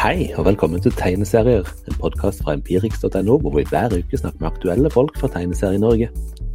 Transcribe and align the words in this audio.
Hei, 0.00 0.30
og 0.40 0.46
velkommen 0.46 0.80
til 0.80 0.94
Tegneserier, 0.96 1.66
en 1.84 1.96
podkast 2.00 2.40
fra 2.40 2.54
empirix.no, 2.56 3.34
hvor 3.36 3.52
vi 3.52 3.66
hver 3.68 3.92
uke 3.92 4.16
snakker 4.16 4.40
med 4.40 4.48
aktuelle 4.48 4.90
folk 4.90 5.18
fra 5.20 5.28
Tegneserie-Norge. 5.28 6.06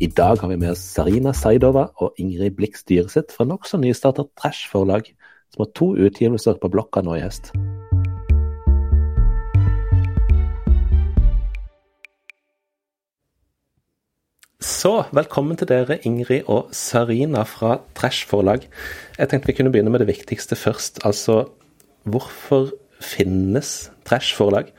I 0.01 0.07
dag 0.17 0.39
har 0.41 0.49
vi 0.49 0.55
med 0.57 0.71
oss 0.71 0.81
Sarina 0.81 1.29
Saidova 1.29 1.83
og 2.01 2.17
Ingrid 2.17 2.55
Blix 2.57 2.81
Dyreseth 2.89 3.35
fra 3.37 3.45
nokså 3.45 3.77
nystartet 3.77 4.31
Trash 4.33 4.65
Forlag, 4.71 5.11
som 5.53 5.61
har 5.61 5.69
to 5.77 5.91
utgivelser 5.93 6.57
på 6.57 6.71
blokka 6.73 7.03
nå 7.05 7.19
i 7.19 7.21
høst. 7.21 7.51
Så 14.57 14.95
velkommen 15.13 15.61
til 15.61 15.69
dere, 15.69 15.99
Ingrid 16.01 16.49
og 16.49 16.73
Sarina 16.73 17.45
fra 17.45 17.77
Trash 17.93 18.25
Forlag. 18.25 18.65
Jeg 19.19 19.29
tenkte 19.29 19.53
vi 19.53 19.57
kunne 19.59 19.75
begynne 19.75 19.93
med 19.93 20.01
det 20.01 20.09
viktigste 20.09 20.57
først. 20.57 21.03
Altså, 21.05 21.43
hvorfor 22.09 22.73
finnes 23.05 23.75
Trash 24.07 24.35
Forlag? 24.37 24.73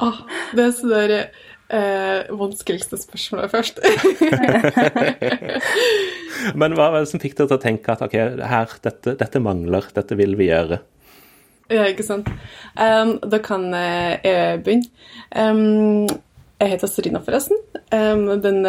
oh, 0.00 0.18
det 0.56 0.64
er 0.64 0.74
så 0.76 0.88
det 1.10 1.22
eh, 1.68 2.28
vanskeligste 2.38 2.98
spørsmålet 3.00 3.50
først. 3.52 3.80
Men 6.60 6.76
hva 6.76 6.90
var 6.92 7.02
det 7.02 7.10
som 7.10 7.22
fikk 7.22 7.36
deg 7.38 7.50
til 7.50 7.58
å 7.58 7.62
tenke 7.62 7.94
at 7.94 8.04
ok, 8.06 8.16
her, 8.52 8.78
dette, 8.84 9.16
dette 9.20 9.42
mangler, 9.42 9.90
dette 9.96 10.18
vil 10.18 10.38
vi 10.38 10.50
gjøre? 10.50 10.80
Ja, 11.68 11.84
ikke 11.84 12.06
sant. 12.06 12.30
Um, 12.80 13.18
da 13.28 13.42
kan 13.44 13.68
jeg 13.76 14.62
begynne. 14.64 14.88
Um, 15.36 16.06
jeg 16.58 16.72
heter 16.72 16.88
Serina, 16.90 17.20
forresten. 17.22 17.60
Um, 17.92 18.40
den 18.42 18.64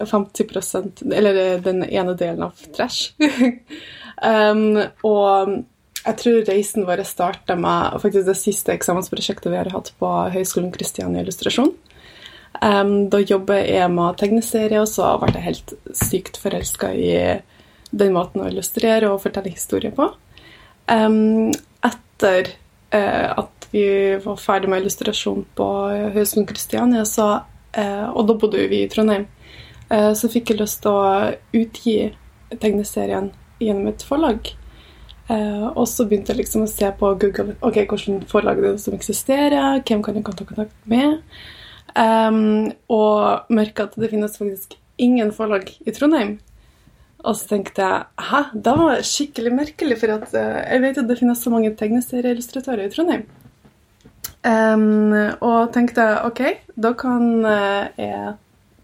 50% 0.00 1.04
Eller 1.12 1.60
den 1.60 1.84
ene 1.84 2.16
delen 2.16 2.46
av 2.48 2.64
Trash. 2.72 3.12
og 5.10 5.52
jeg 6.00 6.16
tror 6.22 6.44
reisen 6.48 6.86
vår 6.88 7.02
starta 7.04 7.56
med 7.60 8.00
faktisk 8.00 8.26
det 8.28 8.38
siste 8.40 8.72
eksamensprosjektet 8.72 9.52
vi 9.52 9.58
har 9.60 9.70
hatt 9.74 9.92
på 10.00 10.10
Høgskolen 10.32 10.72
Kristiania 10.72 11.20
Illustrasjon. 11.24 11.74
Um, 12.60 13.08
da 13.12 13.20
jobber 13.20 13.60
jeg 13.62 13.88
med 13.92 14.16
tegneserier, 14.20 14.80
og 14.82 14.88
så 14.90 15.12
ble 15.20 15.34
jeg 15.36 15.46
helt 15.46 15.74
sykt 15.96 16.40
forelska 16.40 16.90
i 16.96 17.12
den 17.90 18.14
måten 18.14 18.42
å 18.42 18.48
illustrere 18.50 19.10
og 19.10 19.22
fortelle 19.22 19.52
historier 19.52 19.94
på. 19.96 20.08
Um, 20.90 21.50
etter 21.84 22.54
uh, 22.94 23.44
at 23.44 23.68
vi 23.70 23.84
var 24.24 24.40
ferdig 24.40 24.70
med 24.72 24.82
illustrasjon 24.82 25.44
på 25.56 25.68
Høgskolen 26.16 26.48
Kristiania, 26.48 27.04
så, 27.08 27.28
uh, 27.76 28.08
og 28.10 28.24
da 28.30 28.38
bodde 28.40 28.66
vi 28.72 28.82
i 28.84 28.90
Trondheim, 28.90 29.28
uh, 29.92 30.12
så 30.16 30.32
fikk 30.32 30.54
jeg 30.54 30.62
lyst 30.62 30.82
til 30.84 30.96
å 30.96 31.60
utgi 31.60 31.98
tegneserien 32.56 33.30
gjennom 33.60 33.92
et 33.92 34.04
forlag. 34.04 34.56
Uh, 35.30 35.70
og 35.78 35.84
så 35.86 36.08
begynte 36.08 36.32
jeg 36.32 36.40
liksom 36.40 36.64
å 36.64 36.70
se 36.70 36.88
på 36.98 37.12
Google 37.22 37.54
ok, 37.62 37.76
hvilke 37.86 38.16
forlag 38.30 38.58
det 38.64 38.74
som 38.82 38.96
eksisterer, 38.96 39.78
hvem 39.86 40.02
kan 40.02 40.18
jeg 40.18 40.26
ta 40.26 40.46
kontakt 40.48 40.74
med. 40.90 41.20
Um, 41.94 42.70
og 42.90 43.50
merka 43.54 43.86
at 43.86 43.94
det 43.98 44.10
finnes 44.10 44.38
faktisk 44.38 44.74
ingen 45.00 45.30
forlag 45.34 45.70
i 45.86 45.94
Trondheim. 45.94 46.38
Og 47.20 47.36
så 47.36 47.50
tenkte 47.52 47.84
jeg 47.84 48.26
hæ, 48.30 48.42
det 48.54 48.76
var 48.80 49.06
skikkelig 49.06 49.54
merkelig, 49.54 50.00
for 50.02 50.16
at, 50.16 50.28
uh, 50.34 50.60
jeg 50.66 50.84
vet 50.86 51.00
at 51.04 51.10
det 51.10 51.20
finnes 51.22 51.46
så 51.46 51.54
mange 51.54 51.72
tegneserieillustratører 51.78 52.86
i 52.88 52.92
Trondheim. 52.94 53.26
Um, 54.40 55.12
og 55.44 55.70
tenkte 55.74 56.04
ok, 56.24 56.46
da 56.80 56.94
kan 56.96 57.26
uh, 57.44 57.90
jeg 58.00 58.38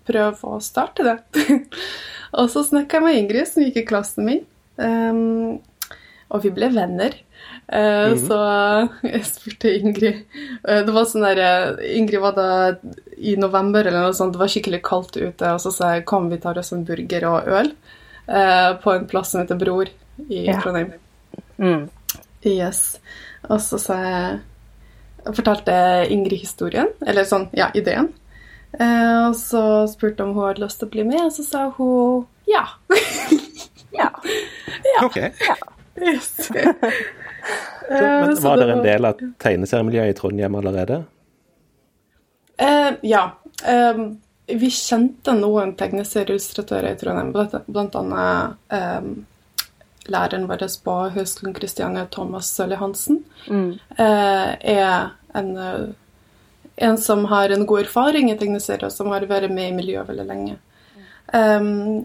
prøve 0.06 0.56
å 0.56 0.62
starte 0.62 1.06
det. 1.06 1.46
og 2.38 2.50
så 2.52 2.62
snakka 2.66 3.00
jeg 3.00 3.06
med 3.06 3.22
Ingrid, 3.22 3.48
som 3.50 3.64
gikk 3.64 3.82
i 3.82 3.88
klassen 3.88 4.28
min. 4.28 4.44
Um, 4.76 5.56
og 6.28 6.42
vi 6.42 6.50
ble 6.54 6.68
venner. 6.74 7.14
Uh, 7.66 8.12
mm. 8.12 8.20
Så 8.26 8.38
jeg 9.10 9.22
spurte 9.26 9.72
Ingrid 9.74 10.20
uh, 10.62 10.82
Det 10.86 10.92
var 10.94 11.06
sånn 11.10 11.24
der, 11.26 11.40
uh, 11.42 11.80
Ingrid 11.98 12.22
var 12.22 12.36
da 12.36 12.48
i 13.16 13.34
november 13.40 13.86
eller 13.86 14.06
noe 14.06 14.16
sånt, 14.16 14.34
det 14.34 14.40
var 14.42 14.50
skikkelig 14.52 14.80
kaldt 14.86 15.18
ute, 15.18 15.50
og 15.50 15.60
så 15.62 15.72
sa 15.74 15.94
jeg 15.96 16.06
kom, 16.08 16.28
vi 16.30 16.38
tar 16.42 16.58
oss 16.60 16.72
en 16.76 16.84
burger 16.86 17.26
og 17.30 17.48
øl 17.48 17.72
på 18.26 18.90
en 18.90 19.04
plass 19.06 19.30
som 19.30 19.38
heter 19.38 19.54
Bror 19.54 19.86
i 20.26 20.40
ja. 20.48 20.56
Trondheim. 20.58 20.88
Mm. 21.62 21.84
Yes. 22.42 22.96
Og 23.46 23.60
så 23.62 23.78
sa 23.78 23.98
jeg 24.02 25.36
fortalte 25.36 25.76
Ingrid 26.10 26.42
historien, 26.42 26.90
eller 27.06 27.28
sånn, 27.30 27.46
ja, 27.54 27.68
ideen. 27.78 28.10
og 28.74 29.38
så 29.38 29.62
spurte 29.92 30.26
hun 30.26 30.34
om 30.34 30.40
hun 30.40 30.48
hadde 30.48 30.64
lyst 30.64 30.82
til 30.82 30.90
å 30.90 30.94
bli 30.96 31.06
med, 31.06 31.22
og 31.22 31.32
så 31.38 31.46
sa 31.46 31.62
hun 31.78 32.26
ja. 32.50 32.66
ja. 34.02 34.10
ja. 34.10 35.06
Ok. 35.06 35.22
Ja. 35.22 35.56
Yes. 36.00 36.50
Men 37.90 38.30
eh, 38.30 38.40
var 38.42 38.56
dere 38.58 38.72
en 38.72 38.84
del 38.84 39.04
av 39.08 39.20
tegneseriemiljøet 39.42 40.10
i 40.10 40.16
Trondheim 40.18 40.56
allerede? 40.58 41.02
Uh, 42.60 42.94
ja. 43.06 43.24
Um, 43.68 44.16
vi 44.46 44.70
kjente 44.70 45.34
noen 45.36 45.74
tegneserieillustratører 45.78 46.94
i 46.94 46.98
Trondheim, 47.00 47.32
blant 47.66 47.98
annet 47.98 48.74
um, 48.74 49.12
læreren 50.06 50.46
vår 50.50 50.66
på 50.84 50.96
Høgskolen 51.16 51.54
Kristiania, 51.56 52.06
Thomas 52.10 52.50
Sølje 52.54 52.78
Hansen, 52.78 53.22
mm. 53.46 53.70
uh, 53.98 54.50
er 54.60 55.10
en, 55.34 55.50
en, 56.76 56.98
som 56.98 57.24
har 57.32 57.50
en 57.50 57.66
god 57.66 57.86
erfaring 57.86 58.30
i 58.30 58.38
tegneserier, 58.38 58.92
som 58.94 59.10
har 59.14 59.26
vært 59.30 59.50
med 59.52 59.72
i 59.72 59.76
miljøet 59.80 60.12
veldig 60.12 60.28
lenge. 60.30 60.60
Um, 61.34 62.04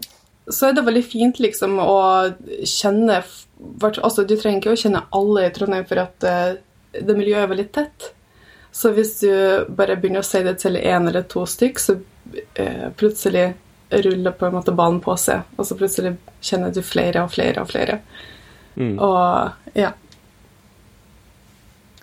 så 0.50 0.68
er 0.68 0.74
det 0.74 0.84
veldig 0.86 1.04
fint 1.06 1.38
liksom 1.42 1.78
å 1.82 1.98
kjenne 2.66 3.20
altså 3.78 4.24
Du 4.26 4.34
trenger 4.34 4.58
ikke 4.58 4.72
å 4.72 4.80
kjenne 4.80 5.04
alle 5.14 5.46
i 5.46 5.52
Trondheim 5.54 5.84
for 5.86 6.02
at 6.02 6.26
uh, 6.26 6.56
det 6.92 7.14
miljøet 7.14 7.44
er 7.44 7.52
veldig 7.52 7.68
tett. 7.72 8.08
Så 8.74 8.90
hvis 8.96 9.20
du 9.20 9.30
bare 9.70 9.94
begynner 10.00 10.24
å 10.24 10.26
si 10.26 10.40
det 10.42 10.56
til 10.60 10.80
én 10.80 11.06
eller 11.08 11.28
to 11.30 11.44
stykk, 11.46 11.78
så 11.78 11.94
uh, 11.94 12.88
plutselig 12.98 13.52
ruller 13.92 14.34
på 14.34 14.48
en 14.48 14.56
måte 14.56 14.74
ballen 14.74 15.00
på 15.04 15.14
seg, 15.20 15.44
og 15.60 15.68
så 15.68 15.76
plutselig 15.76 16.14
kjenner 16.42 16.72
du 16.74 16.80
flere 16.84 17.22
og 17.26 17.30
flere 17.34 17.62
og 17.62 17.70
flere. 17.70 17.98
Mm. 18.74 18.96
Og 19.04 19.76
ja. 19.78 19.92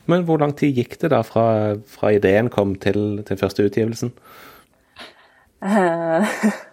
Men 0.09 0.23
hvor 0.25 0.39
lang 0.41 0.53
tid 0.57 0.78
gikk 0.78 0.95
det 1.01 1.11
da 1.13 1.23
fra, 1.25 1.75
fra 1.89 2.13
ideen 2.16 2.49
kom 2.53 2.75
til, 2.81 3.19
til 3.28 3.41
første 3.41 3.67
utgivelsen? 3.67 4.13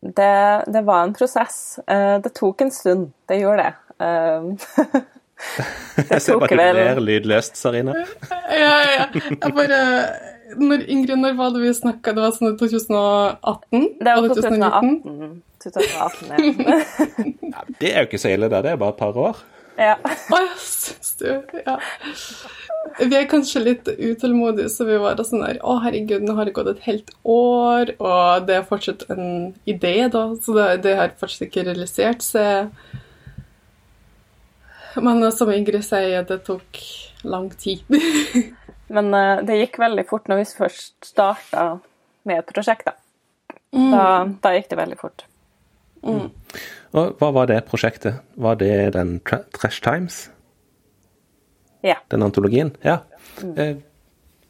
Det, 0.00 0.64
det, 0.66 0.82
var 0.86 1.02
en 1.02 1.14
prosess. 1.14 1.78
Eh, 1.86 2.16
det 2.22 2.34
tok 2.34 2.60
en 2.62 2.70
stund. 2.70 3.12
Det 3.26 3.40
gjorde 3.40 3.66
det. 3.66 3.74
Eh, 4.04 4.42
det 5.96 6.06
jeg 6.14 6.22
ser 6.22 6.40
bare 6.42 6.54
du 6.54 6.78
ler 6.78 7.00
lydløst, 7.02 7.58
Sarina. 7.58 7.94
ja, 8.62 8.74
ja. 8.94 9.06
Jeg 9.12 9.54
bare 9.54 9.82
når, 10.56 10.86
Ingrid, 10.88 11.18
når 11.20 11.36
var 11.38 11.52
det 11.54 11.64
vi 11.66 11.74
snakka? 11.76 12.14
Det 12.16 12.24
var 12.24 12.32
sånn 12.36 12.56
2018? 12.60 13.86
Det 13.98 14.16
var 14.16 14.32
2018. 14.32 15.42
2018 15.58 16.30
ja. 17.52 17.62
det 17.80 17.90
er 17.90 18.04
jo 18.04 18.08
ikke 18.08 18.20
så 18.22 18.30
ille, 18.30 18.48
det. 18.50 18.62
Det 18.64 18.72
er 18.72 18.80
bare 18.80 18.94
et 18.94 19.00
par 19.00 19.18
år. 19.18 19.40
Ja. 19.78 19.94
Å, 20.02 20.38
jeg 20.42 20.62
syns 20.64 21.12
du 21.20 21.28
Ja. 21.62 21.78
Vi 22.98 23.14
er 23.14 23.28
kanskje 23.30 23.60
litt 23.62 23.88
utålmodige, 23.88 24.70
så 24.72 24.86
vi 24.88 24.96
var 24.98 25.18
sånn 25.22 25.44
der 25.44 25.60
Å, 25.62 25.76
herregud, 25.84 26.24
nå 26.26 26.34
har 26.38 26.48
det 26.48 26.54
gått 26.56 26.70
et 26.72 26.86
helt 26.86 27.12
år, 27.22 27.92
og 28.02 28.48
det 28.48 28.56
er 28.58 28.66
fortsatt 28.66 29.04
en 29.12 29.52
idé, 29.68 30.08
da, 30.10 30.24
så 30.42 30.56
det, 30.56 30.68
det 30.86 30.96
har 30.98 31.14
fortsatt 31.20 31.46
ikke 31.46 31.66
realisert 31.68 32.24
seg. 32.26 32.72
Men 34.98 35.22
som 35.34 35.52
Ingrid 35.54 35.84
sier, 35.86 36.24
det 36.26 36.40
tok 36.48 36.80
lang 37.28 37.50
tid. 37.60 37.84
Men 38.94 39.12
uh, 39.14 39.44
det 39.46 39.60
gikk 39.60 39.78
veldig 39.82 40.06
fort 40.08 40.30
når 40.30 40.42
vi 40.42 40.50
først 40.58 41.10
starta 41.12 41.68
med 42.28 42.40
et 42.40 42.54
prosjekt, 42.54 42.88
da. 42.88 42.96
Mm. 43.76 43.90
da. 43.92 44.06
Da 44.42 44.54
gikk 44.56 44.70
det 44.72 44.80
veldig 44.80 44.98
fort. 45.00 45.26
Mm. 46.02 46.30
Og 46.98 47.20
hva 47.20 47.30
var 47.36 47.48
det 47.50 47.60
prosjektet? 47.68 48.20
Var 48.40 48.58
det 48.60 48.72
den 48.96 49.18
Trash 49.24 49.82
Times? 49.84 50.26
Ja. 51.84 51.98
Den 52.10 52.24
antologien? 52.26 52.72
Ja. 52.84 53.00
Mm. 53.42 53.82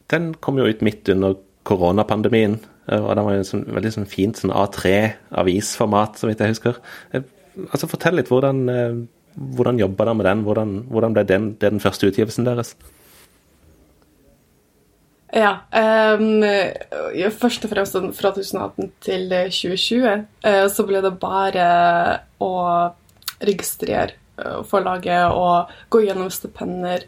Den 0.08 0.32
kom 0.40 0.60
jo 0.60 0.68
ut 0.68 0.84
midt 0.84 1.08
under 1.12 1.36
koronapandemien. 1.68 2.58
Eh, 2.88 3.00
og 3.00 3.14
den 3.16 3.26
var 3.26 3.36
jo 3.36 3.42
en 3.42 3.50
sånn, 3.50 3.66
veldig 3.76 3.94
sånn 3.98 4.08
fint 4.08 4.40
sånn 4.40 4.54
A3-avisformat, 4.54 6.20
så 6.20 6.30
vidt 6.30 6.44
jeg 6.44 6.54
husker. 6.54 6.78
Eh, 7.12 7.26
altså 7.68 7.90
Fortell 7.90 8.16
litt, 8.20 8.30
hvordan, 8.32 8.62
hvordan 9.58 9.82
jobba 9.82 10.06
dere 10.06 10.20
med 10.20 10.30
den? 10.30 10.46
Hvordan, 10.46 10.78
hvordan 10.92 11.16
ble 11.16 11.26
den, 11.28 11.50
det 11.58 11.74
den 11.74 11.82
første 11.84 12.08
utgivelsen 12.08 12.48
deres? 12.48 12.76
Ja. 15.38 15.52
Um, 15.70 16.42
først 17.38 17.66
og 17.66 17.70
fremst 17.70 17.94
sånn 17.94 18.10
fra 18.16 18.32
2018 18.34 18.90
til 19.04 19.28
2020 19.30 20.08
uh, 20.08 20.66
så 20.72 20.86
ble 20.88 21.02
det 21.04 21.14
bare 21.22 21.68
å 22.42 22.54
registrere 23.38 24.16
forlaget 24.70 25.34
og 25.34 25.70
gå 25.90 26.04
gjennom 26.04 26.28
stipender, 26.30 27.06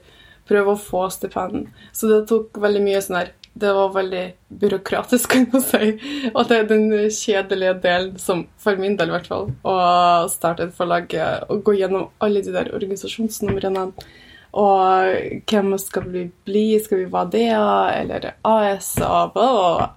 prøve 0.50 0.74
å 0.74 0.80
få 0.80 1.04
stipend. 1.14 1.68
Så 1.94 2.10
det 2.10 2.24
tok 2.30 2.58
veldig 2.58 2.82
mye 2.82 3.02
sånn 3.04 3.20
her 3.20 3.30
det 3.60 3.72
var 3.74 3.92
veldig 3.92 4.24
byråkratisk, 4.48 5.30
kan 5.32 5.46
man 5.52 5.62
si. 5.62 5.92
Og 6.34 6.48
det 6.48 6.56
er 6.56 6.68
den 6.70 6.88
kjedelige 7.10 7.74
delen, 7.82 8.16
som 8.18 8.46
for 8.58 8.78
min 8.80 8.96
del 8.98 9.10
i 9.10 9.16
hvert 9.16 9.30
fall, 9.30 9.50
å 9.66 9.76
starte 10.30 10.68
et 10.68 10.76
forlag 10.76 11.12
og 11.48 11.62
gå 11.66 11.76
gjennom 11.80 12.08
alle 12.22 12.44
de 12.46 12.54
der 12.54 12.72
organisasjonsnumrene. 12.76 13.90
Og 14.58 15.42
hvem 15.46 15.74
skal 15.78 16.08
vi 16.10 16.24
bli? 16.46 16.64
Skal 16.82 17.04
vi 17.04 17.10
være 17.10 17.30
DA 17.34 17.66
eller 18.00 18.32
AS? 18.42 18.96
Og 18.98 19.34
bla, 19.34 19.48
bla. 19.54 19.90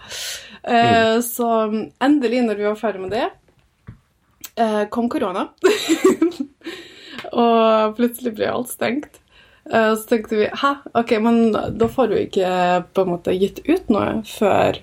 Eh, 0.63 1.15
mm. 1.15 1.21
Så 1.25 1.49
endelig, 1.99 2.43
når 2.45 2.61
vi 2.61 2.67
var 2.69 2.79
ferdig 2.79 3.01
med 3.01 3.15
det, 3.15 3.29
eh, 4.55 4.83
kom 4.93 5.09
korona. 5.09 5.47
og 7.43 7.97
plutselig 7.97 8.35
ble 8.37 8.51
alt 8.51 8.73
stengt. 8.73 9.19
Uh, 9.63 9.93
så 9.95 10.09
tenkte 10.09 10.35
vi 10.35 10.47
hæ, 10.59 10.73
ok, 10.91 11.11
men 11.23 11.53
da 11.55 11.87
får 11.87 12.09
du 12.11 12.17
ikke 12.19 12.47
på 12.91 13.05
en 13.05 13.11
måte 13.13 13.31
gitt 13.31 13.61
ut 13.63 13.93
noe 13.95 14.17
før 14.27 14.81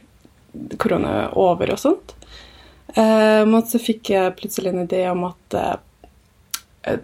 korona 0.81 1.11
er 1.27 1.37
over 1.39 1.75
og 1.75 1.83
sånt. 1.83 2.15
Men 2.97 3.61
så 3.71 3.79
fikk 3.79 4.09
jeg 4.11 4.33
plutselig 4.41 4.73
en 4.73 4.81
idé 4.83 5.05
om 5.13 5.21
at 5.29 5.55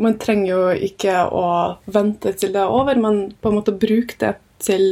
man 0.00 0.18
trenger 0.18 0.48
jo 0.50 0.60
ikke 0.88 1.14
å 1.28 1.46
vente 1.92 2.32
til 2.38 2.54
det 2.54 2.62
er 2.62 2.72
over, 2.72 2.96
men 2.96 3.18
på 3.40 3.50
en 3.50 3.58
måte 3.58 3.74
bruke 3.76 4.16
det 4.20 4.36
til 4.64 4.86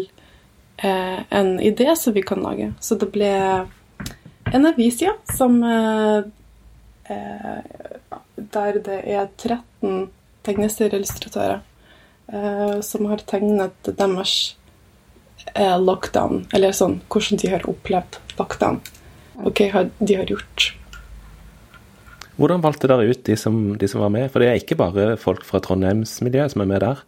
en 0.84 1.60
idé 1.62 1.86
som 1.96 2.12
vi 2.12 2.24
kan 2.26 2.42
lage. 2.42 2.72
Så 2.82 2.98
det 3.00 3.06
ble 3.14 3.30
en 4.52 4.66
avis, 4.68 4.98
ja, 5.00 5.14
som 5.32 5.62
Der 8.54 8.78
det 8.84 8.98
er 9.06 9.28
13 9.38 10.10
tegneserieillustratører 10.44 11.60
eh, 12.32 12.80
som 12.80 13.08
har 13.10 13.24
tegnet 13.28 13.90
deres 13.98 14.34
eh, 15.54 15.76
lockdown, 15.80 16.46
eller 16.54 16.76
sånn 16.76 17.00
hvordan 17.08 17.42
de 17.42 17.52
har 17.54 17.66
opplevd 17.70 18.20
lockdown, 18.38 18.80
og 19.42 19.60
hva 19.60 19.86
de 19.98 20.18
har 20.20 20.30
gjort. 20.30 20.70
Hvordan 22.36 22.62
valgte 22.64 22.88
dere 22.90 23.06
ut 23.06 23.26
de 23.26 23.36
som, 23.38 23.58
de 23.78 23.88
som 23.88 24.02
var 24.02 24.10
med? 24.10 24.26
For 24.32 24.42
det 24.42 24.48
er 24.50 24.58
ikke 24.58 24.78
bare 24.78 25.14
folk 25.20 25.44
fra 25.46 25.60
Trondheimsmiljøet 25.62 26.54
som 26.54 26.64
er 26.64 26.70
med 26.70 26.82
der? 26.82 27.04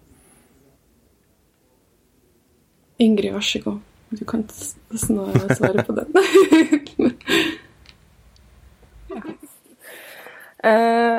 Ingrid, 3.02 3.32
vær 3.34 3.44
så 3.44 3.61
god. 3.64 3.81
Du 4.11 4.25
kan 4.25 4.44
svare 4.49 5.82
på 5.84 5.93
den. 5.96 6.14
uh, 10.64 11.19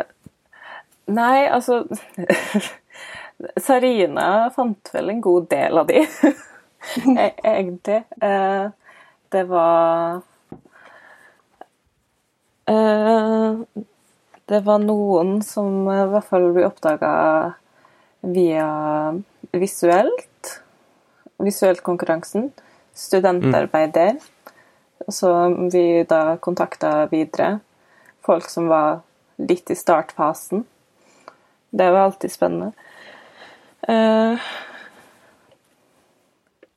nei, 1.20 1.40
altså 1.52 1.84
Sarina 3.68 4.48
fant 4.56 4.94
vel 4.94 5.12
en 5.12 5.22
god 5.22 5.52
del 5.52 5.84
av 5.84 5.92
de, 5.92 6.06
e-, 7.26 7.36
egentlig. 7.44 8.02
Uh, 8.24 8.72
det 9.36 9.44
var 9.52 10.22
eh, 12.72 13.60
Det 14.48 14.62
var 14.64 14.80
noen 14.80 15.42
som 15.44 15.90
i 15.92 16.04
hvert 16.08 16.28
fall 16.30 16.46
ble 16.56 16.64
oppdaga 16.70 17.12
via 18.24 18.68
visuelt. 19.52 20.54
Visuelt 21.44 21.84
konkurransen. 21.84 22.52
Studentarbeid 22.96 23.92
der. 23.98 24.16
Så 25.12 25.34
vi 25.72 26.04
da 26.08 26.38
kontakta 26.40 27.10
videre 27.12 27.58
folk 28.26 28.48
som 28.50 28.68
var 28.72 29.02
litt 29.36 29.72
i 29.72 29.76
startfasen. 29.76 30.64
Det 31.70 31.92
var 31.92 32.08
alltid 32.08 32.32
spennende. 32.32 32.72
Uh, 33.88 34.40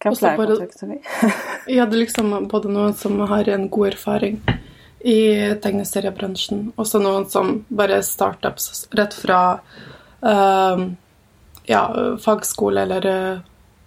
hva 0.00 0.12
flere 0.16 0.36
kontakter 0.36 0.90
vi? 0.90 0.98
vi 1.70 1.78
hadde 1.78 2.02
liksom 2.02 2.34
både 2.50 2.74
noen 2.74 2.98
som 2.98 3.18
har 3.30 3.48
en 3.48 3.68
god 3.70 3.94
erfaring 3.94 4.40
i 5.00 5.20
tegneseriebransjen, 5.62 6.72
Også 6.76 7.00
noen 7.00 7.24
som 7.30 7.62
bare 7.68 8.02
startups 8.04 8.88
rett 8.96 9.14
fra 9.16 9.40
uh, 10.20 10.82
ja, 11.64 11.82
fagskole 12.20 12.82
eller 12.82 13.06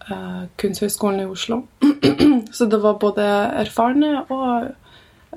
uh, 0.10 0.46
Kunsthøgskolen 0.58 1.22
i 1.22 1.30
Oslo. 1.30 1.62
så 2.56 2.66
det 2.66 2.82
var 2.82 2.98
både 3.02 3.28
erfarne 3.62 4.24
og 4.24 4.72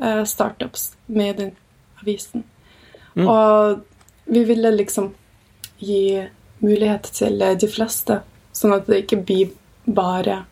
uh, 0.00 0.24
startups 0.24 0.94
med 1.06 1.36
den 1.42 1.52
avisen. 2.02 2.44
Mm. 3.14 3.28
Og 3.28 3.80
vi 4.24 4.44
ville 4.44 4.70
liksom 4.70 5.12
gi 5.78 6.28
mulighet 6.58 7.02
til 7.12 7.42
eh, 7.42 7.56
de 7.56 7.68
fleste, 7.68 8.20
sånn 8.56 8.74
at 8.76 8.88
det 8.88 9.04
ikke 9.04 9.22
blir 9.28 9.52
bare 9.84 10.44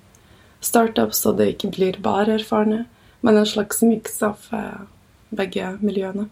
startups, 0.65 1.25
og 1.29 1.39
det 1.41 1.55
ikke 1.55 1.73
blir 1.75 2.01
bare 2.05 2.39
erfarne, 2.39 2.85
men 3.25 3.41
en 3.41 3.49
slags 3.49 3.83
miks 3.85 4.21
av 4.25 4.41
uh, 4.53 4.85
begge 5.37 5.77
miljøene. 5.81 6.29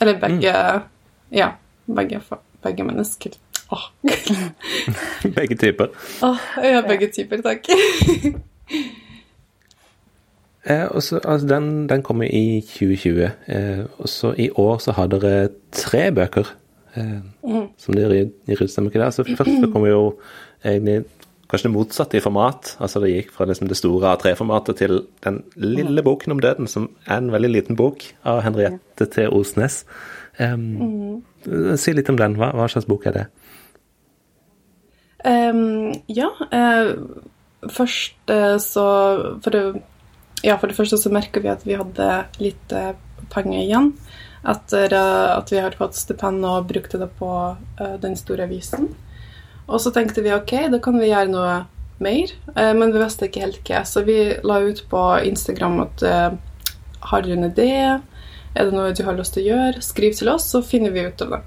Eller 0.00 0.18
begge 0.20 0.52
mm. 0.52 0.88
Ja, 1.32 1.52
begge, 1.86 2.20
begge 2.62 2.84
mennesker. 2.84 3.36
Oh. 3.70 3.86
begge 5.36 5.54
typer. 5.54 5.92
Oh, 6.22 6.38
ja, 6.64 6.80
begge 6.88 7.10
typer, 7.14 7.42
takk. 7.44 7.68
eh, 10.64 10.86
også, 10.90 11.20
altså, 11.24 11.46
den, 11.46 11.88
den 11.88 12.02
kommer 12.02 12.24
i 12.24 12.60
2020. 12.60 13.30
Eh, 13.46 13.84
og 13.98 14.08
så 14.08 14.34
i 14.38 14.50
år 14.50 14.78
så 14.78 14.92
har 14.92 15.06
dere 15.06 15.48
tre 15.72 16.10
bøker 16.12 16.50
mm. 16.96 17.68
som 17.78 17.94
dere 17.94 18.24
gir 18.48 18.64
ut, 18.64 18.70
stemmer 18.70 18.90
ikke 18.90 19.04
det? 19.04 19.14
Så 19.14 19.24
først 19.28 19.60
så 19.62 19.70
kommer 19.70 19.88
jo 19.88 20.02
egentlig 20.64 21.04
kanskje 21.50 21.68
det 21.68 21.74
motsatte 21.74 22.18
i 22.18 22.22
format. 22.22 22.74
Altså 22.78 23.02
det 23.02 23.10
gikk 23.12 23.32
fra 23.34 23.46
liksom 23.50 23.68
det 23.70 23.78
store 23.78 24.14
A3-formatet 24.14 24.78
til 24.78 25.02
den 25.24 25.42
lille 25.58 26.04
boken 26.06 26.36
om 26.36 26.42
døden, 26.42 26.70
som 26.70 26.88
er 27.06 27.18
en 27.18 27.32
veldig 27.34 27.50
liten 27.50 27.78
bok 27.78 28.06
av 28.28 28.42
Henriette 28.46 29.08
T. 29.10 29.26
Osnes. 29.26 29.82
Um, 30.38 30.62
mm. 30.78 31.76
Si 31.80 31.94
litt 31.96 32.10
om 32.12 32.18
den. 32.20 32.38
Hva, 32.38 32.52
hva, 32.54 32.68
slags 32.70 32.88
bok 32.88 33.08
er 33.10 33.16
det? 33.18 33.26
Um, 35.26 35.90
ja, 36.08 36.30
uh, 36.54 36.94
først 37.68 38.32
uh, 38.32 38.56
så 38.62 38.86
for 39.42 39.52
det, 39.52 39.64
ja, 40.46 40.56
for 40.56 40.70
det 40.70 40.78
første 40.78 41.00
så 41.00 41.12
merker 41.12 41.44
vi 41.44 41.52
at 41.52 41.66
vi 41.66 41.76
hadde 41.76 42.08
litt 42.40 42.72
uh, 42.72 42.94
penger 43.34 43.60
igjen 43.66 43.92
etter 44.48 44.94
uh, 44.96 45.36
at 45.36 45.50
vi 45.52 45.60
har 45.60 45.76
fått 45.76 45.98
stipend 45.98 46.46
og 46.48 46.70
brukte 46.70 47.02
det 47.02 47.10
på 47.18 47.30
den 48.00 48.16
store 48.16 48.46
avisen. 48.48 48.88
Og 49.70 49.80
så 49.82 49.92
tenkte 49.94 50.24
vi 50.24 50.34
ok, 50.34 50.54
da 50.72 50.80
kan 50.82 50.98
vi 50.98 51.10
gjøre 51.10 51.30
noe 51.30 51.54
mer, 52.02 52.32
uh, 52.56 52.72
men 52.76 52.92
vi 52.92 53.02
visste 53.02 53.28
ikke 53.28 53.44
helt 53.44 53.60
hva. 53.66 53.84
Så 53.86 54.04
vi 54.06 54.18
la 54.46 54.60
ut 54.66 54.82
på 54.90 55.04
Instagram 55.30 55.78
at 55.86 56.04
uh, 56.06 56.30
har 57.12 57.24
du 57.24 57.32
en 57.34 57.46
idé, 57.48 57.70
er 58.50 58.66
det 58.66 58.74
noe 58.74 58.94
du 58.96 59.04
har 59.06 59.18
lyst 59.18 59.36
til 59.36 59.46
å 59.46 59.54
gjøre, 59.54 59.84
skriv 59.84 60.16
til 60.18 60.32
oss, 60.32 60.48
så 60.50 60.62
finner 60.66 60.94
vi 60.94 61.06
ut 61.06 61.22
av 61.26 61.36
det. 61.36 61.42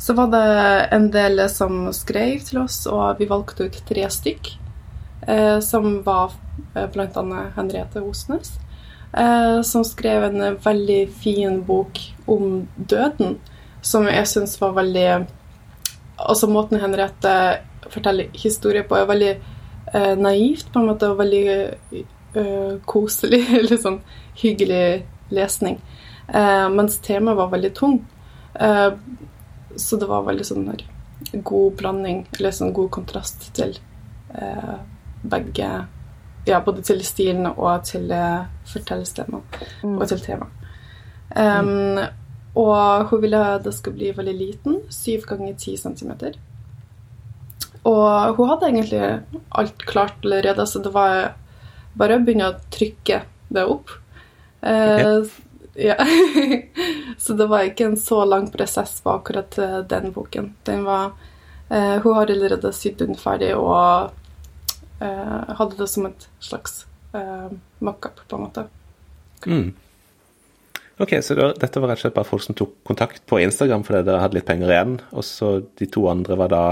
Så 0.00 0.14
var 0.14 0.30
det 0.32 0.46
en 0.94 1.10
del 1.12 1.42
som 1.50 1.90
skrev 1.92 2.40
til 2.46 2.62
oss, 2.62 2.84
og 2.86 3.18
vi 3.18 3.26
valgte 3.28 3.66
ut 3.66 3.82
tre 3.88 4.06
stykk. 4.08 4.54
som 5.60 6.02
var 6.06 6.32
bl.a. 6.94 7.40
Henriette 7.56 8.00
Osnes 8.00 8.54
eh, 9.12 9.62
som 9.62 9.84
skrev 9.84 10.24
en 10.24 10.56
veldig 10.64 11.08
fin 11.12 11.62
bok 11.64 12.00
om 12.26 12.68
døden, 12.76 13.38
som 13.82 14.08
jeg 14.08 14.26
syns 14.28 14.58
var 14.60 14.76
veldig 14.78 15.10
Altså 16.18 16.48
måten 16.50 16.80
Henriette 16.82 17.32
forteller 17.88 18.32
historier 18.36 18.86
på, 18.88 18.96
er 18.98 19.08
veldig 19.08 19.32
eh, 19.94 20.14
naivt, 20.18 20.72
på 20.72 20.82
en 20.82 20.90
måte, 20.90 21.10
og 21.12 21.20
veldig 21.20 21.44
eh, 21.54 22.74
koselig, 22.88 23.44
eller 23.60 23.80
sånn 23.80 24.00
hyggelig 24.42 25.02
lesning. 25.34 25.80
Eh, 26.28 26.66
mens 26.74 26.98
temaet 27.04 27.38
var 27.38 27.52
veldig 27.54 27.72
tung. 27.76 28.00
Eh, 28.54 28.90
så 29.78 29.98
det 30.00 30.08
var 30.10 30.26
veldig 30.26 30.46
sånn 30.46 30.70
her 30.72 30.86
god 31.44 31.78
blanding, 31.78 32.24
eller 32.38 32.54
sånn 32.54 32.74
god 32.74 32.90
kontrast 32.94 33.50
til 33.56 33.76
eh, 34.34 34.76
begge 35.22 35.70
ja, 36.48 36.60
både 36.64 36.82
til 36.86 37.02
stilen 37.04 37.46
og 37.50 37.84
til 37.84 38.08
uh, 38.12 38.46
fortellelsestemmaet 38.68 39.58
mm. 39.82 39.96
og 39.98 40.06
til 40.08 40.22
temaet. 40.24 40.54
Um, 41.36 41.68
mm. 41.68 41.98
Og 42.58 43.10
hun 43.10 43.22
ville 43.22 43.42
det 43.62 43.72
skulle 43.76 44.00
bli 44.00 44.12
veldig 44.16 44.34
liten, 44.34 44.78
7 44.90 45.26
ganger 45.28 45.54
10 45.54 45.76
cm. 45.84 46.12
Og 47.86 48.36
hun 48.36 48.48
hadde 48.50 48.68
egentlig 48.68 49.02
alt 49.48 49.84
klart 49.86 50.24
allerede, 50.24 50.66
så 50.66 50.82
det 50.82 50.92
var 50.94 51.36
bare 51.98 52.18
å 52.18 52.24
begynne 52.24 52.50
å 52.50 52.58
trykke 52.74 53.22
det 53.54 53.64
opp. 53.64 53.92
Okay. 54.58 55.04
Uh, 55.06 55.28
ja. 55.78 55.96
så 57.22 57.38
det 57.38 57.46
var 57.46 57.68
ikke 57.68 57.92
en 57.92 57.98
så 58.00 58.24
lang 58.26 58.50
prosess 58.50 58.98
på 59.04 59.14
akkurat 59.14 59.58
uh, 59.62 59.78
den 59.88 60.12
boken. 60.12 60.52
Den 60.66 60.84
var, 60.88 61.14
uh, 61.70 61.96
hun 62.02 62.18
har 62.18 62.26
allerede 62.26 62.74
sydd 62.74 62.98
den 63.04 63.18
ferdig 63.18 63.54
og 63.56 64.10
uh, 65.00 65.54
hadde 65.60 65.78
det 65.78 65.88
som 65.90 66.10
et 66.10 66.28
slags 66.42 66.82
uh, 67.14 67.48
mockup, 67.78 68.24
på 68.26 68.36
en 68.36 68.48
måte. 68.48 68.66
Mm. 69.46 69.70
Ok, 70.98 71.12
så 71.22 71.34
det, 71.38 71.46
dette 71.62 71.80
var 71.80 71.92
rett 71.92 72.00
og 72.00 72.04
slett 72.08 72.16
bare 72.16 72.26
folk 72.26 72.42
som 72.42 72.56
tok 72.58 72.72
kontakt 72.88 73.22
på 73.30 73.38
Instagram 73.38 73.84
fordi 73.86 74.02
dere 74.08 74.22
hadde 74.24 74.34
litt 74.40 74.48
penger 74.48 74.72
igjen. 74.74 74.96
Og 75.14 75.24
så 75.26 75.50
de 75.78 75.86
to 75.94 76.08
andre 76.10 76.38
var 76.40 76.50
da 76.50 76.62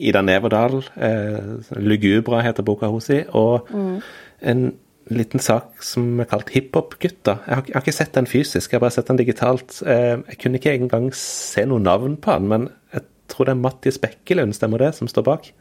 Ida 0.00 0.22
Neverdal, 0.24 0.80
eh, 0.96 1.50
'Lugubra' 1.76 2.42
heter 2.46 2.64
boka 2.66 2.88
hos 2.90 3.10
og 3.36 3.68
mm. 3.70 3.98
en 4.40 4.62
liten 5.10 5.40
sak 5.40 5.82
som 5.84 6.20
er 6.20 6.28
kalt 6.28 6.50
Hiphop-gutta. 6.52 7.38
Jeg, 7.46 7.68
jeg 7.68 7.76
har 7.76 7.84
ikke 7.84 7.96
sett 7.96 8.16
den 8.16 8.28
fysisk, 8.28 8.72
jeg 8.72 8.78
har 8.78 8.84
bare 8.86 8.96
sett 8.96 9.08
den 9.08 9.20
digitalt. 9.20 9.82
Eh, 9.86 10.16
Jeg 10.28 10.38
kunne 10.42 10.60
ikke 10.60 10.74
engang 10.74 11.10
se 11.16 11.64
noe 11.64 11.80
navn 11.80 12.16
på 12.16 12.34
den, 12.38 12.48
men 12.48 12.68
jeg 12.92 13.04
tror 13.28 13.48
det 13.48 13.54
er 13.54 13.62
Mattis 13.62 13.98
Bekkelund, 14.00 14.56
stemmer 14.56 14.78
det, 14.78 14.94
som 14.96 15.08
står 15.08 15.24
bak? 15.28 15.52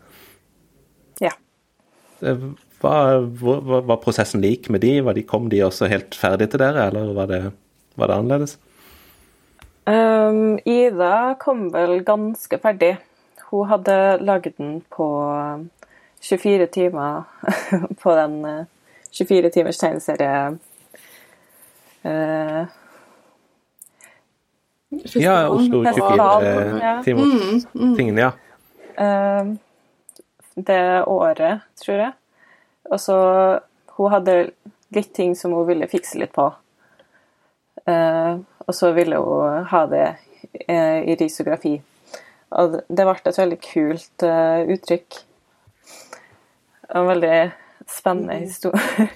Ja. 1.23 1.31
Eh, 2.21 2.35
Hva, 2.77 3.19
hvor- 3.25 3.63
hva, 3.65 3.79
var 3.87 3.97
prosessen 3.97 4.41
lik 4.41 4.69
med 4.69 4.81
de? 4.81 5.01
Var 5.01 5.13
de? 5.13 5.23
Kom 5.23 5.49
de 5.49 5.63
også 5.65 5.87
helt 5.89 6.13
ferdig 6.13 6.51
til 6.51 6.59
dere, 6.59 6.87
eller 6.91 7.13
var 7.13 7.25
det, 7.25 7.39
var 7.97 8.07
det 8.07 8.15
annerledes? 8.21 8.57
Um, 9.87 10.59
Ida 10.65 11.35
kom 11.39 11.69
vel 11.73 12.01
ganske 12.05 12.59
ferdig. 12.59 12.97
Hun 13.49 13.67
hadde 13.69 14.17
laget 14.21 14.57
den 14.57 14.81
på 14.91 15.07
24 16.21 16.67
timer 16.67 17.23
på 18.01 18.15
den 18.15 18.45
eh, 18.45 18.65
24 19.11 19.49
timers 19.49 19.77
tegneserie 19.77 20.57
uh, 22.03 22.65
Ja, 25.15 25.47
Oslo 25.49 25.83
Festival, 25.85 26.43
24 26.43 26.81
ja. 26.83 26.93
timer-tingen, 27.03 28.17
ja. 28.17 28.31
Uh, 28.99 29.55
det 30.55 31.03
året, 31.03 31.59
tror 31.85 31.95
jeg. 31.95 32.11
Og 32.91 32.99
så 32.99 33.17
Hun 33.97 34.11
hadde 34.11 34.51
litt 34.93 35.13
ting 35.13 35.35
som 35.35 35.53
hun 35.57 35.67
ville 35.67 35.87
fikse 35.89 36.19
litt 36.19 36.35
på. 36.35 36.51
Eh, 37.87 38.37
og 38.67 38.75
så 38.75 38.91
ville 38.95 39.19
hun 39.23 39.63
ha 39.71 39.85
det 39.87 40.07
eh, 40.67 41.03
i 41.07 41.15
risografi. 41.19 41.77
Og 42.51 42.71
det- 42.87 43.05
ble 43.05 43.15
et 43.25 43.37
veldig 43.39 43.59
kult 43.61 44.23
eh, 44.23 44.67
uttrykk. 44.75 45.21
En 46.95 47.07
veldig 47.07 47.51
spennende 47.87 48.35
historie. 48.43 48.81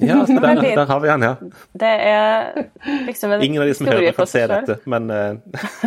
Ja, 0.00 0.20
altså, 0.20 0.34
der, 0.40 0.48
Veldig- 0.48 0.76
der 0.76 0.86
har 0.86 1.00
vi 1.00 1.08
han, 1.08 1.22
ja. 1.22 1.34
Det 1.72 1.90
er 2.00 2.64
liksom 3.06 3.32
en 3.32 3.42
Ingen 3.42 3.62
av 3.62 3.68
de 3.68 3.74
som 3.74 3.86
hører, 3.86 4.12
kan 4.16 4.26
se 4.26 4.46
dette, 4.48 4.76
men 4.88 5.10
uh, 5.10 5.34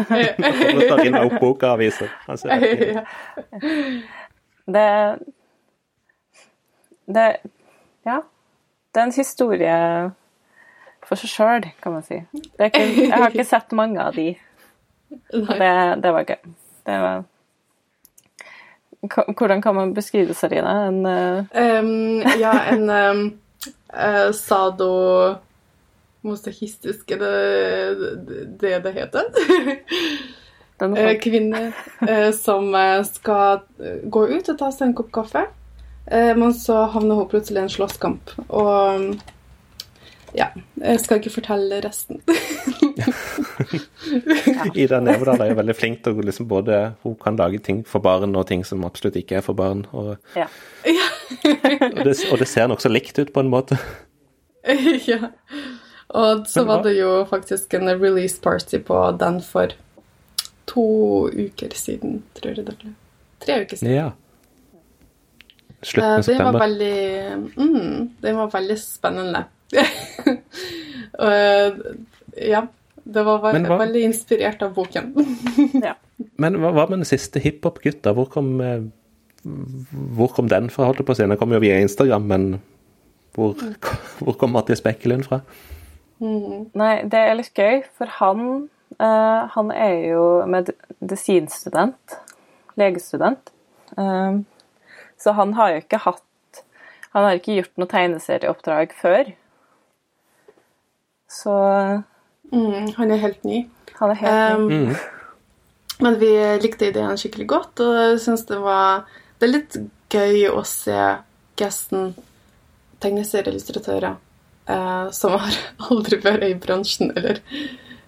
nå 0.05 0.81
tar 0.89 1.01
inn 1.05 1.17
opp 1.17 1.39
boka 1.41 1.71
og 1.71 1.79
aviser. 1.79 2.11
Altså, 2.29 2.47
Ja. 2.47 3.05
Det 4.67 4.85
Det 7.07 7.27
Ja. 8.05 8.19
Det 8.93 9.01
er 9.01 9.03
en 9.05 9.11
historie 9.15 10.11
for 11.07 11.15
seg 11.19 11.29
sjøl, 11.31 11.63
kan 11.83 11.91
man 11.95 12.03
si. 12.05 12.17
Ikke, 12.59 12.83
jeg 12.83 13.13
har 13.13 13.29
ikke 13.31 13.51
sett 13.55 13.69
mange 13.77 13.99
av 14.03 14.11
de. 14.17 14.27
og 15.33 15.47
Det, 15.47 15.73
det 16.03 16.11
var 16.13 16.23
gøy. 16.27 16.41
Det 16.87 16.97
var 17.03 17.17
Hvordan 19.37 19.61
kan 19.61 19.75
man 19.77 19.93
beskrive 19.93 20.33
Sarina? 20.33 20.87
En 20.89 21.05
uh... 21.05 21.45
um, 21.53 22.21
ja, 22.41 22.53
en 22.73 22.89
um, 22.89 23.33
uh, 23.93 24.31
sadomasochistisk 24.35 27.11
Er 27.11 27.17
det 27.21 27.33
det 28.59 28.83
det 28.83 28.93
heter? 28.93 29.23
den 30.79 30.97
Eh, 30.97 31.19
kvinne 31.19 31.73
eh, 32.07 32.31
som 32.31 32.75
eh, 32.75 33.03
skal 33.03 33.59
eh, 33.81 34.03
gå 34.03 34.27
ut 34.27 34.49
og 34.49 34.59
ta 34.59 34.69
seg 34.71 34.89
en 34.89 34.97
kopp 34.97 35.11
kaffe. 35.11 35.47
Eh, 36.05 36.35
men 36.37 36.53
så 36.53 36.85
havner 36.93 37.17
hun 37.17 37.29
plutselig 37.31 37.61
i 37.61 37.65
en 37.65 37.73
slåsskamp. 37.73 38.33
Og 38.47 39.17
ja, 40.35 40.47
jeg 40.81 40.99
skal 40.99 41.21
ikke 41.21 41.31
fortelle 41.37 41.77
resten. 41.85 42.19
Ida 44.77 44.99
Neverdal 45.03 45.41
er 45.45 45.49
jo 45.51 45.57
veldig 45.59 45.75
flink 45.77 45.97
til 46.05 46.13
å 46.17 46.21
liksom 46.25 46.47
både 46.49 46.77
Hun 47.03 47.15
kan 47.21 47.37
lage 47.39 47.59
ting 47.63 47.83
for 47.87 47.99
barn 48.03 48.35
og 48.35 48.47
ting 48.49 48.63
som 48.67 48.85
absolutt 48.87 49.17
ikke 49.19 49.35
er 49.39 49.43
for 49.45 49.55
barn. 49.57 49.85
Og, 49.93 50.15
Ja. 50.37 50.47
og, 50.87 52.03
det, 52.05 52.13
og 52.31 52.37
det 52.41 52.47
ser 52.49 52.67
nokså 52.71 52.89
likt 52.91 53.19
ut 53.19 53.33
på 53.35 53.39
en 53.43 53.51
måte. 53.53 53.75
ja. 55.11 55.19
Og 56.17 56.45
så 56.47 56.63
var 56.67 56.83
det 56.85 56.95
jo 56.97 57.11
faktisk 57.29 57.73
en 57.79 57.89
release 57.99 58.39
party 58.41 58.77
på 58.87 58.97
den 59.19 59.41
for 59.43 59.67
to 60.67 60.83
uker 61.31 61.69
siden, 61.75 62.21
tror 62.35 62.53
jeg 62.55 62.65
det 62.67 62.75
ble. 62.79 62.89
Tre 63.43 63.53
uker 63.65 63.77
siden. 63.79 63.93
Ja. 63.95 64.09
Slutten 65.83 66.09
Eh, 66.09 66.17
av 66.17 66.21
Det 66.23 66.23
var 66.23 66.23
september. 66.23 66.59
veldig 66.59 66.97
mm, 67.57 68.09
Det 68.21 68.33
var 68.35 68.47
veldig 68.55 68.77
spennende. 68.81 69.41
Og 71.23 71.31
eh, 71.31 71.79
ja. 72.51 72.65
Det 73.07 73.23
var 73.23 73.39
ve 73.39 73.53
hva- 73.63 73.79
veldig 73.79 74.01
inspirert 74.03 74.63
av 74.65 74.73
boken. 74.75 75.13
ja. 75.87 75.93
Men 76.41 76.57
hva, 76.59 76.73
hva 76.75 76.87
med 76.89 76.99
den 76.99 77.07
siste 77.07 77.39
hiphop-gutta? 77.39 78.11
Hvor, 78.17 78.27
kom, 78.33 78.49
eh, 78.59 78.83
hvor 80.17 80.33
kom 80.35 80.49
den 80.51 80.67
fra? 80.73 80.89
holdt 80.89 81.05
på 81.07 81.15
å? 81.15 81.19
Den 81.21 81.39
kom 81.39 81.55
jo 81.55 81.61
via 81.63 81.79
Instagram, 81.79 82.27
men 82.27 82.47
hvor, 83.37 83.55
hvor 84.19 84.35
kom 84.39 84.51
Mathias 84.57 84.83
Bekkelund 84.83 85.27
fra? 85.29 85.39
Nei, 86.19 86.93
det 87.05 87.19
er 87.21 87.35
litt 87.37 87.53
gøy, 87.55 87.83
for 87.93 88.09
han 88.17 88.39
uh, 88.97 89.45
Han 89.53 89.69
er 89.71 89.97
jo 90.09 90.23
medisinstudent. 90.49 92.17
Legestudent. 92.77 93.51
Eh, 93.97 94.39
så 95.17 95.33
han 95.37 95.53
har 95.57 95.71
jo 95.71 95.81
ikke 95.81 95.99
hatt 96.03 96.59
Han 97.13 97.23
har 97.25 97.37
ikke 97.39 97.55
gjort 97.55 97.79
noe 97.81 97.89
tegneserieoppdrag 97.89 98.91
før. 98.97 99.31
Så 101.27 101.53
Mm, 102.51 102.93
han 102.95 103.11
er 103.11 103.17
helt 103.19 103.43
ny. 103.43 103.65
han 103.99 104.11
er 104.13 104.19
helt 104.21 104.69
ny. 104.69 104.75
Um, 104.91 104.95
Men 105.99 106.19
vi 106.19 106.29
likte 106.61 106.87
ideen 106.87 107.17
skikkelig 107.17 107.47
godt, 107.49 107.81
og 107.81 108.19
syns 108.21 108.45
det 108.45 108.59
var 108.61 109.07
Det 109.39 109.47
er 109.47 109.51
litt 109.51 109.77
gøy 110.13 110.45
å 110.49 110.61
se 110.65 111.17
gesten 111.57 112.13
tegneserieillustratører 113.01 114.15
eh, 114.67 115.09
som 115.11 115.35
har 115.37 115.57
aldri 115.89 116.19
vært 116.23 116.45
i 116.47 116.53
bransjen, 116.57 117.11
eller 117.17 117.41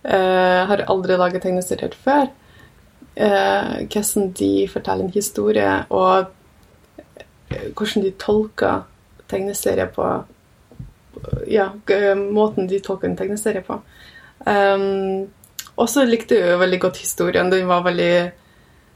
eh, 0.03 0.61
har 0.69 0.85
aldri 0.87 1.17
laget 1.17 1.43
tegneserier 1.43 1.93
før. 1.93 2.29
Eh, 3.15 3.85
hvordan 3.89 4.31
de 4.39 4.51
forteller 4.71 5.05
en 5.05 5.13
historie, 5.13 5.75
og 5.89 6.29
eh, 7.51 7.69
hvordan 7.75 8.05
de 8.07 8.15
tolker 8.21 8.85
tegneserier 9.29 9.91
på 9.93 10.07
Ja, 11.49 11.71
måten 12.19 12.69
de 12.69 12.79
tolker 12.83 13.09
en 13.09 13.17
tegneserie 13.19 13.63
på. 13.65 13.79
Um, 14.45 15.27
og 15.79 15.87
så 15.91 16.03
likte 16.07 16.37
jeg 16.37 16.59
veldig 16.59 16.79
godt 16.83 16.99
historien. 16.99 17.51
Den 17.51 17.69
var 17.69 17.85
veldig 17.85 18.13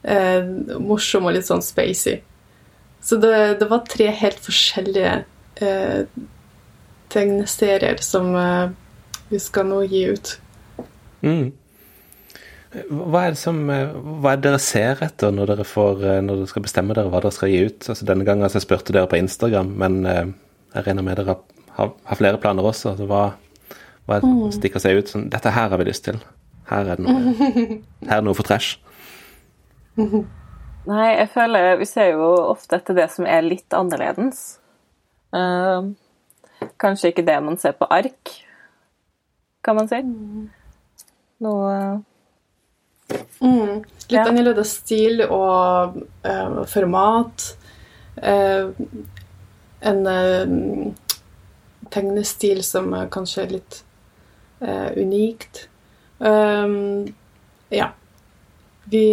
eh, 0.04 0.52
morsom 0.84 1.30
og 1.30 1.38
litt 1.38 1.48
sånn 1.48 1.64
spacey. 1.64 2.20
Så 3.04 3.20
det, 3.24 3.34
det 3.62 3.68
var 3.72 3.86
tre 3.88 4.10
helt 4.16 4.40
forskjellige 4.44 5.14
eh, 5.64 6.04
tegneserier 7.14 8.04
som 8.04 8.32
eh, 8.36 8.72
vi 9.32 9.40
skal 9.40 9.70
nå 9.70 9.82
gi 9.88 10.04
ut. 10.12 10.34
Mm. 11.24 11.52
Hva 12.90 13.28
er 13.28 13.36
det 13.36 13.40
som 13.40 13.60
eh, 13.70 13.92
Hva 13.94 14.34
er 14.34 14.40
det 14.40 14.48
dere 14.50 14.60
ser 14.62 15.04
etter 15.06 15.32
når 15.32 15.54
dere, 15.54 15.66
får, 15.68 16.04
eh, 16.04 16.22
når 16.26 16.42
dere 16.42 16.52
skal 16.52 16.66
bestemme 16.66 16.96
dere 16.98 17.12
hva 17.14 17.22
dere 17.24 17.36
skal 17.36 17.52
gi 17.54 17.64
ut? 17.70 17.90
Altså 17.94 18.08
Denne 18.10 18.28
gangen 18.28 18.52
så 18.52 18.62
spurte 18.64 18.96
dere 18.96 19.08
på 19.12 19.20
Instagram, 19.20 19.72
men 19.80 20.00
eh, 20.10 20.24
jeg 20.74 20.88
regner 20.88 21.06
med 21.06 21.20
dere 21.20 21.36
har, 21.36 21.44
har 21.78 22.20
flere 22.20 22.40
planer 22.42 22.66
også. 22.70 22.94
Altså, 22.94 23.08
hva, 23.10 23.24
hva 24.06 24.18
er 24.18 24.24
det 24.24 24.30
som 24.30 24.54
stikker 24.60 24.84
seg 24.84 25.00
ut? 25.00 25.12
Sånn, 25.12 25.28
Dette 25.34 25.54
her 25.56 25.70
har 25.74 25.82
vi 25.82 25.88
lyst 25.90 26.06
til. 26.08 26.20
Her 26.70 26.94
er 26.94 27.00
det 27.00 27.06
noe, 27.08 27.34
her 28.10 28.18
er 28.20 28.26
noe 28.26 28.38
for 28.38 28.48
trash. 28.48 28.78
Nei, 30.84 31.10
jeg 31.16 31.30
føler 31.32 31.78
Vi 31.80 31.86
ser 31.88 32.10
jo 32.16 32.26
ofte 32.50 32.76
etter 32.80 32.98
det 32.98 33.06
som 33.14 33.28
er 33.30 33.46
litt 33.46 33.76
annerledes. 33.78 34.42
Uh, 35.34 35.94
kanskje 36.82 37.12
ikke 37.14 37.26
det 37.28 37.38
man 37.44 37.58
ser 37.62 37.76
på 37.78 37.88
ark, 37.92 38.34
kan 39.66 39.80
man 39.80 39.90
si. 39.92 40.02
Noe 41.44 41.78
Mm. 43.44 43.84
Litt 43.84 44.14
Ja. 44.16 44.24
annerledes 44.30 44.72
stil 44.80 45.22
og 45.28 45.98
uh, 46.26 46.64
format. 46.72 47.44
Uh, 48.18 48.72
en 49.84 50.08
eh, 50.08 50.54
tegnestil 51.94 52.64
som 52.66 52.94
er 52.98 53.12
kanskje 53.14 53.44
er 53.46 53.54
litt 53.58 53.80
uh, 54.64 54.90
unikt. 54.98 55.68
Um, 56.20 57.06
ja. 57.74 57.92
Vi 58.92 59.06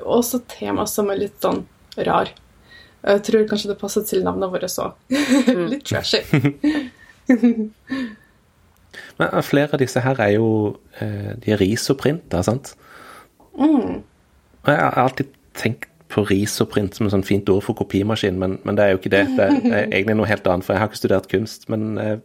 Også 0.00 0.40
tema 0.48 0.86
som 0.88 1.10
er 1.12 1.20
litt 1.20 1.42
sånn 1.42 1.64
rar. 2.06 2.30
Jeg 3.00 3.22
tror 3.26 3.46
kanskje 3.48 3.72
det 3.72 3.80
passer 3.80 4.04
til 4.06 4.24
navnet 4.24 4.52
vårt 4.52 4.78
òg. 4.80 4.92
litt 5.72 5.84
trashy. 5.88 6.22
Men 9.20 9.28
eh, 9.28 9.42
flere 9.44 9.76
av 9.76 9.82
disse 9.82 10.02
her 10.02 10.20
er 10.24 10.34
jo 10.34 10.48
eh, 11.00 11.32
De 11.40 11.54
er 11.54 11.60
risoprinta, 11.60 12.42
sant? 12.46 12.74
Og 13.60 14.68
jeg 14.68 14.80
har 14.80 14.98
alltid 15.00 15.30
tenkt 15.56 15.89
på 16.10 16.24
risoprint 16.28 16.96
som 16.96 17.06
et 17.06 17.14
sånn 17.14 17.26
fint 17.26 17.48
ord 17.52 17.62
for 17.66 17.78
kopimaskin, 17.78 18.38
men, 18.40 18.58
men 18.66 18.78
det 18.78 18.84
er 18.84 18.94
jo 18.94 19.00
ikke 19.00 19.12
det. 19.14 19.24
Det 19.38 19.46
er, 19.46 19.88
egentlig 19.88 20.16
noe 20.18 20.30
helt 20.30 20.48
annet, 20.50 20.66
for 20.66 20.74
jeg 20.74 20.82
har 20.82 20.90
ikke 20.90 21.00
studert 21.00 21.28
kunst. 21.30 21.68
Men 21.72 21.98
eh, 22.02 22.16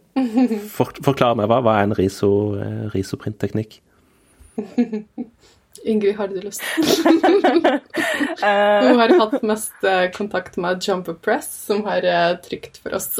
for, 0.72 0.92
forklar 1.06 1.38
meg, 1.38 1.48
hva, 1.52 1.62
hva 1.64 1.78
er 1.80 1.88
en 1.88 1.96
riso, 1.98 2.30
eh, 2.60 2.86
risoprintteknikk? 2.94 3.78
Ingrid, 5.84 6.16
har 6.20 6.32
du 6.32 6.40
lyst? 6.42 6.64
Hun 8.42 9.00
har 9.02 9.14
hatt 9.20 9.46
mest 9.46 9.86
eh, 9.86 10.08
kontakt 10.14 10.58
med 10.60 10.82
Jumper 10.82 11.14
Press, 11.14 11.50
som 11.68 11.84
har 11.86 12.06
eh, 12.06 12.32
trykt 12.44 12.82
for 12.82 12.98
oss. 12.98 13.14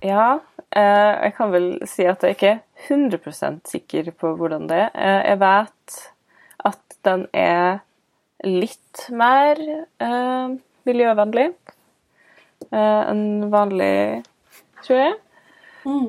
Ja, 0.00 0.40
eh, 0.72 1.12
jeg 1.26 1.34
kan 1.36 1.52
vel 1.52 1.68
si 1.88 2.06
at 2.08 2.24
jeg 2.24 2.38
ikke 2.38 2.54
er 2.54 2.60
100% 2.88 3.68
sikker 3.68 4.10
på 4.16 4.32
hvordan 4.38 4.68
det 4.70 4.86
er. 4.86 4.90
Eh, 4.94 5.20
jeg 5.28 5.40
vet 5.42 6.00
at 6.70 6.98
den 7.04 7.26
er 7.36 7.80
litt 8.44 9.06
mer 9.12 9.60
eh, 10.00 10.52
miljøvennlig 10.88 11.46
eh, 12.70 13.02
enn 13.10 13.50
vanlig, 13.52 14.22
tror 14.84 15.00
jeg. 15.02 15.16
Mm. 15.84 16.06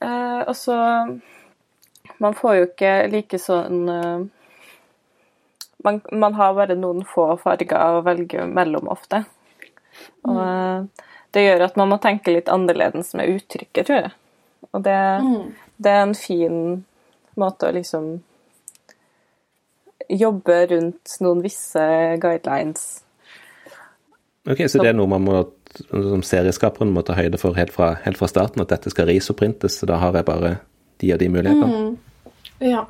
Eh, 0.00 0.40
og 0.48 0.56
så 0.56 0.76
Man 2.20 2.34
får 2.36 2.54
jo 2.56 2.66
ikke 2.68 2.90
like 3.10 3.38
sånn 3.42 3.88
eh, 3.90 4.20
man, 5.84 5.98
man 6.12 6.36
har 6.38 6.54
bare 6.56 6.76
noen 6.78 7.02
få 7.04 7.26
farger 7.40 7.96
å 7.98 8.04
velge 8.06 8.46
mellom 8.48 8.86
ofte. 8.92 9.24
Og 10.24 10.38
det 11.34 11.42
gjør 11.44 11.64
at 11.66 11.76
man 11.76 11.90
må 11.90 11.98
tenke 12.00 12.32
litt 12.32 12.48
annerledes 12.48 13.10
med 13.18 13.28
uttrykket, 13.34 13.86
tror 13.88 13.98
jeg. 13.98 14.12
Og 14.72 14.82
det, 14.86 14.96
Mm. 15.20 15.50
det 15.76 15.90
er 15.92 16.00
en 16.02 16.14
fin 16.14 16.56
måte 17.36 17.68
å 17.68 17.74
liksom 17.74 18.22
jobbe 20.08 20.58
rundt 20.70 21.16
noen 21.24 21.42
visse 21.44 21.84
guidelines. 22.22 23.04
Ok, 24.44 24.66
Så 24.68 24.82
det 24.82 24.90
er 24.92 24.96
noe 24.98 25.08
man 25.08 25.24
må, 25.24 25.38
som 25.88 26.24
serieskaperen 26.24 26.92
må 26.92 27.02
ta 27.06 27.16
høyde 27.16 27.40
for 27.40 27.56
helt 27.56 27.72
fra, 27.72 27.94
helt 28.04 28.20
fra 28.20 28.28
starten, 28.28 28.60
at 28.60 28.74
dette 28.74 28.92
skal 28.92 29.08
risoprintes, 29.08 29.78
så 29.80 29.88
da 29.88 29.96
har 30.02 30.16
jeg 30.18 30.28
bare 30.28 30.58
de 31.00 31.14
og 31.14 31.22
de 31.22 31.30
mulighetene? 31.32 31.96
Ja. 32.64 32.84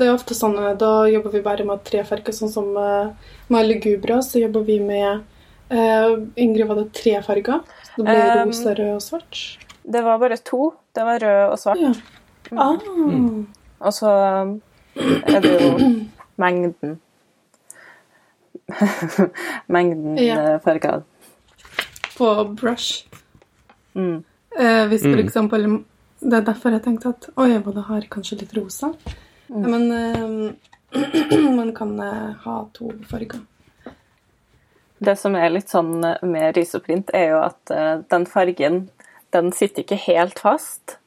Det 0.00 0.06
er 0.08 0.14
ofte 0.14 0.36
sånn, 0.36 0.56
eh, 0.56 0.76
Da 0.80 1.08
jobber 1.10 1.34
vi 1.34 1.42
bare 1.44 1.66
med 1.68 1.82
tre 1.84 2.04
farger. 2.08 2.32
Sånn 2.32 2.52
som 2.52 2.70
uh, 2.76 3.12
med 3.52 3.68
lugubra, 3.68 4.20
så 4.24 4.40
jobber 4.40 4.64
vi 4.64 4.78
med 4.80 5.24
uh, 5.72 6.14
Ingrid, 6.40 6.68
var 6.68 6.80
det 6.80 6.86
tre 6.96 7.18
farger? 7.24 7.60
Så 7.90 8.00
det 8.00 8.06
ble 8.08 8.16
Um, 8.30 8.48
rosa, 8.48 8.74
rød 8.78 8.94
og 8.94 9.04
svart? 9.04 9.42
Det 9.84 10.04
var 10.06 10.20
bare 10.22 10.38
to. 10.44 10.72
Det 10.96 11.04
var 11.04 11.20
rød 11.20 11.44
og 11.50 11.58
svart. 11.60 11.84
Ja. 11.84 11.92
Ah. 12.56 12.80
Og 13.80 13.92
så 13.94 14.10
um, 14.42 14.56
er 14.96 15.40
det 15.40 15.52
jo 15.60 15.90
mengden 16.40 16.98
Mengden 19.66 20.16
Ja. 20.18 20.54
eh, 20.54 20.58
farger. 20.60 21.02
På 22.18 22.44
brush. 22.54 23.04
Mm. 23.94 24.24
Eh, 24.58 24.86
hvis 24.88 25.02
for 25.02 25.16
Mm. 25.16 25.24
eksempel 25.26 25.84
Det 26.22 26.32
er 26.34 26.40
derfor 26.42 26.70
jeg 26.70 26.82
tenkte 26.82 27.08
at 27.08 27.28
oi, 27.36 27.58
hva 27.58 27.72
det 27.74 27.82
har 27.84 28.00
kanskje 28.10 28.40
litt 28.40 28.52
rosa. 28.54 28.92
Men 29.48 29.90
eh, 29.90 30.52
man 31.56 31.72
kan 31.74 31.98
eh, 32.00 32.34
ha 32.44 32.66
to 32.74 32.90
farger. 33.08 33.40
Det 35.02 35.16
som 35.18 35.34
er 35.34 35.48
litt 35.48 35.68
sånn 35.72 36.00
med 36.22 36.56
risoprint, 36.56 37.08
er 37.14 37.30
jo 37.30 37.38
at 37.42 37.70
eh, 37.70 38.02
den 38.10 38.26
fargen, 38.26 38.90
den 39.32 39.50
sitter 39.52 39.82
ikke 39.82 39.96
helt 39.96 40.38
fast. 40.38 40.98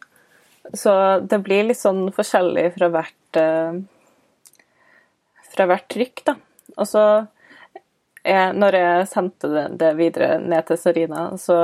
Så 0.74 1.20
det 1.30 1.44
blir 1.44 1.64
litt 1.68 1.78
sånn 1.78 2.10
forskjellig 2.12 2.74
fra 2.80 2.90
hvert 2.90 3.14
eh, 3.40 3.80
fra 5.54 5.70
hvert 5.70 5.88
trykk, 5.92 6.24
da. 6.28 6.36
Og 6.78 6.90
så 6.90 7.04
jeg, 8.24 8.54
når 8.56 8.78
jeg 8.78 9.08
sendte 9.12 9.50
det, 9.52 9.64
det 9.82 9.90
videre 10.00 10.38
ned 10.40 10.64
til 10.68 10.80
Sarina, 10.80 11.26
så 11.40 11.58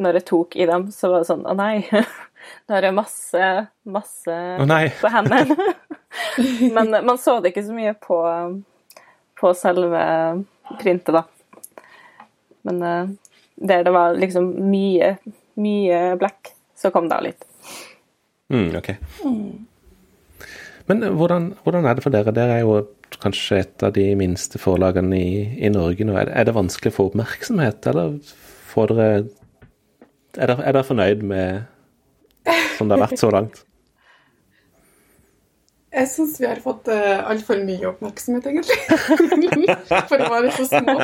når 0.00 0.20
jeg 0.20 0.26
tok 0.30 0.56
i 0.56 0.68
dem, 0.68 0.88
så 0.94 1.10
var 1.12 1.22
det 1.22 1.28
sånn 1.28 1.44
Å 1.44 1.52
nei, 1.58 1.84
nå 2.66 2.76
har 2.76 2.86
jeg 2.88 2.96
masse, 2.96 3.50
masse 3.84 4.38
oh, 4.62 4.72
på 5.02 5.12
hendene. 5.12 5.68
Men 6.76 6.96
man 7.04 7.20
så 7.20 7.38
det 7.40 7.52
ikke 7.52 7.66
så 7.68 7.76
mye 7.76 7.92
på, 8.00 8.18
på 9.36 9.52
selve 9.58 10.02
printet, 10.80 11.12
da. 11.20 11.26
Men 12.66 12.82
eh, 12.82 13.14
der 13.68 13.84
det 13.84 13.92
var 13.94 14.16
liksom 14.16 14.48
mye, 14.72 15.16
mye 15.60 16.00
black, 16.20 16.54
så 16.76 16.90
kom 16.90 17.12
det 17.12 17.20
av 17.20 17.28
litt. 17.28 17.46
Mm, 18.52 18.70
ok. 18.80 18.90
Men 20.86 21.02
hvordan, 21.18 21.50
hvordan 21.64 21.86
er 21.86 21.98
det 21.98 22.04
for 22.04 22.14
dere? 22.14 22.34
Dere 22.34 22.58
er 22.58 22.64
jo 22.64 22.76
kanskje 23.22 23.60
et 23.62 23.86
av 23.86 23.94
de 23.96 24.06
minste 24.18 24.60
forlagene 24.62 25.18
i, 25.18 25.30
i 25.66 25.70
Norge 25.72 26.06
nå. 26.06 26.14
Er 26.18 26.28
det, 26.28 26.34
er 26.38 26.48
det 26.48 26.56
vanskelig 26.56 26.92
å 26.92 26.96
få 26.96 27.08
oppmerksomhet, 27.10 27.86
eller 27.90 28.18
får 28.72 28.94
dere 28.94 29.08
Er 30.36 30.50
dere, 30.50 30.62
er 30.62 30.76
dere 30.76 30.84
fornøyd 30.84 31.22
med 31.24 31.64
som 32.76 32.88
det 32.90 32.98
har 32.98 33.06
vært 33.06 33.22
så 33.22 33.32
langt? 33.32 33.62
Jeg 35.96 36.10
syns 36.12 36.34
vi 36.42 36.44
har 36.44 36.58
fått 36.60 36.90
uh, 36.92 37.24
altfor 37.30 37.62
mye 37.64 37.86
oppmerksomhet, 37.88 38.44
egentlig. 38.50 38.76
For 40.10 40.20
å 40.20 40.28
være 40.28 40.50
så 40.52 40.66
små. 40.68 40.96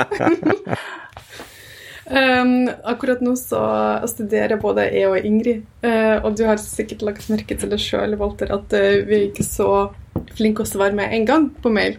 um, 2.13 2.69
akkurat 2.93 3.23
nå 3.25 3.35
så 3.41 3.63
studerer 4.11 4.61
både 4.61 4.87
jeg 4.93 5.09
og 5.11 5.27
Ingrid, 5.27 5.65
uh, 5.85 6.21
og 6.23 6.37
du 6.39 6.45
har 6.49 6.61
sikkert 6.61 7.05
lagt 7.07 7.29
merke 7.33 7.57
til 7.59 7.73
det 7.73 7.81
sjøl, 7.83 8.17
Walter, 8.21 8.53
at 8.55 8.77
uh, 8.77 9.03
vi 9.09 9.19
er 9.19 9.27
ikke 9.31 9.47
så 9.47 9.73
flinke 10.37 10.65
å 10.65 10.69
svare 10.69 10.97
med 10.97 11.13
en 11.17 11.27
gang 11.29 11.51
på 11.65 11.73
mail. 11.73 11.99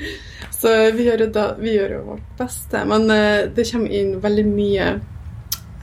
så 0.60 0.74
vi 0.96 1.06
gjør, 1.08 1.28
da, 1.34 1.50
vi 1.60 1.76
gjør 1.76 1.98
jo 1.98 2.00
vårt 2.14 2.32
beste. 2.40 2.82
Men 2.88 3.06
uh, 3.12 3.44
det 3.54 3.68
kommer 3.70 4.00
inn 4.00 4.16
veldig 4.24 4.46
mye 4.48 4.88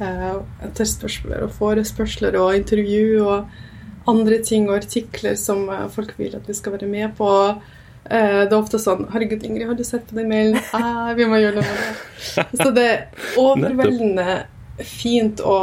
uh, 0.02 0.42
etterspørsler 0.66 1.46
og 1.46 1.56
forespørsler 1.60 2.40
og 2.42 2.58
intervju 2.58 3.24
og 3.24 3.64
andre 4.10 4.38
ting 4.46 4.68
og 4.70 4.78
artikler 4.84 5.38
som 5.40 5.66
folk 5.94 6.14
vil 6.20 6.36
at 6.38 6.46
vi 6.46 6.54
skal 6.54 6.76
være 6.76 6.90
med 6.90 7.16
på. 7.18 7.32
Eh, 7.32 7.82
det 8.10 8.52
er 8.52 8.58
ofte 8.60 8.78
sånn 8.82 9.08
'Herregud, 9.10 9.44
Ingrid, 9.44 9.68
har 9.68 9.76
du 9.76 9.84
sett 9.84 10.08
på 10.08 10.16
den 10.16 10.30
mailen?' 10.30 10.60
Ah, 10.74 11.14
vi 11.18 11.26
må 11.26 11.40
gjøre 11.42 11.56
noe 11.56 11.64
med 11.64 11.80
det. 11.82 12.60
Så 12.62 12.74
det 12.76 12.84
er 12.86 13.08
overveldende 13.38 14.46
fint 14.84 15.40
å 15.42 15.56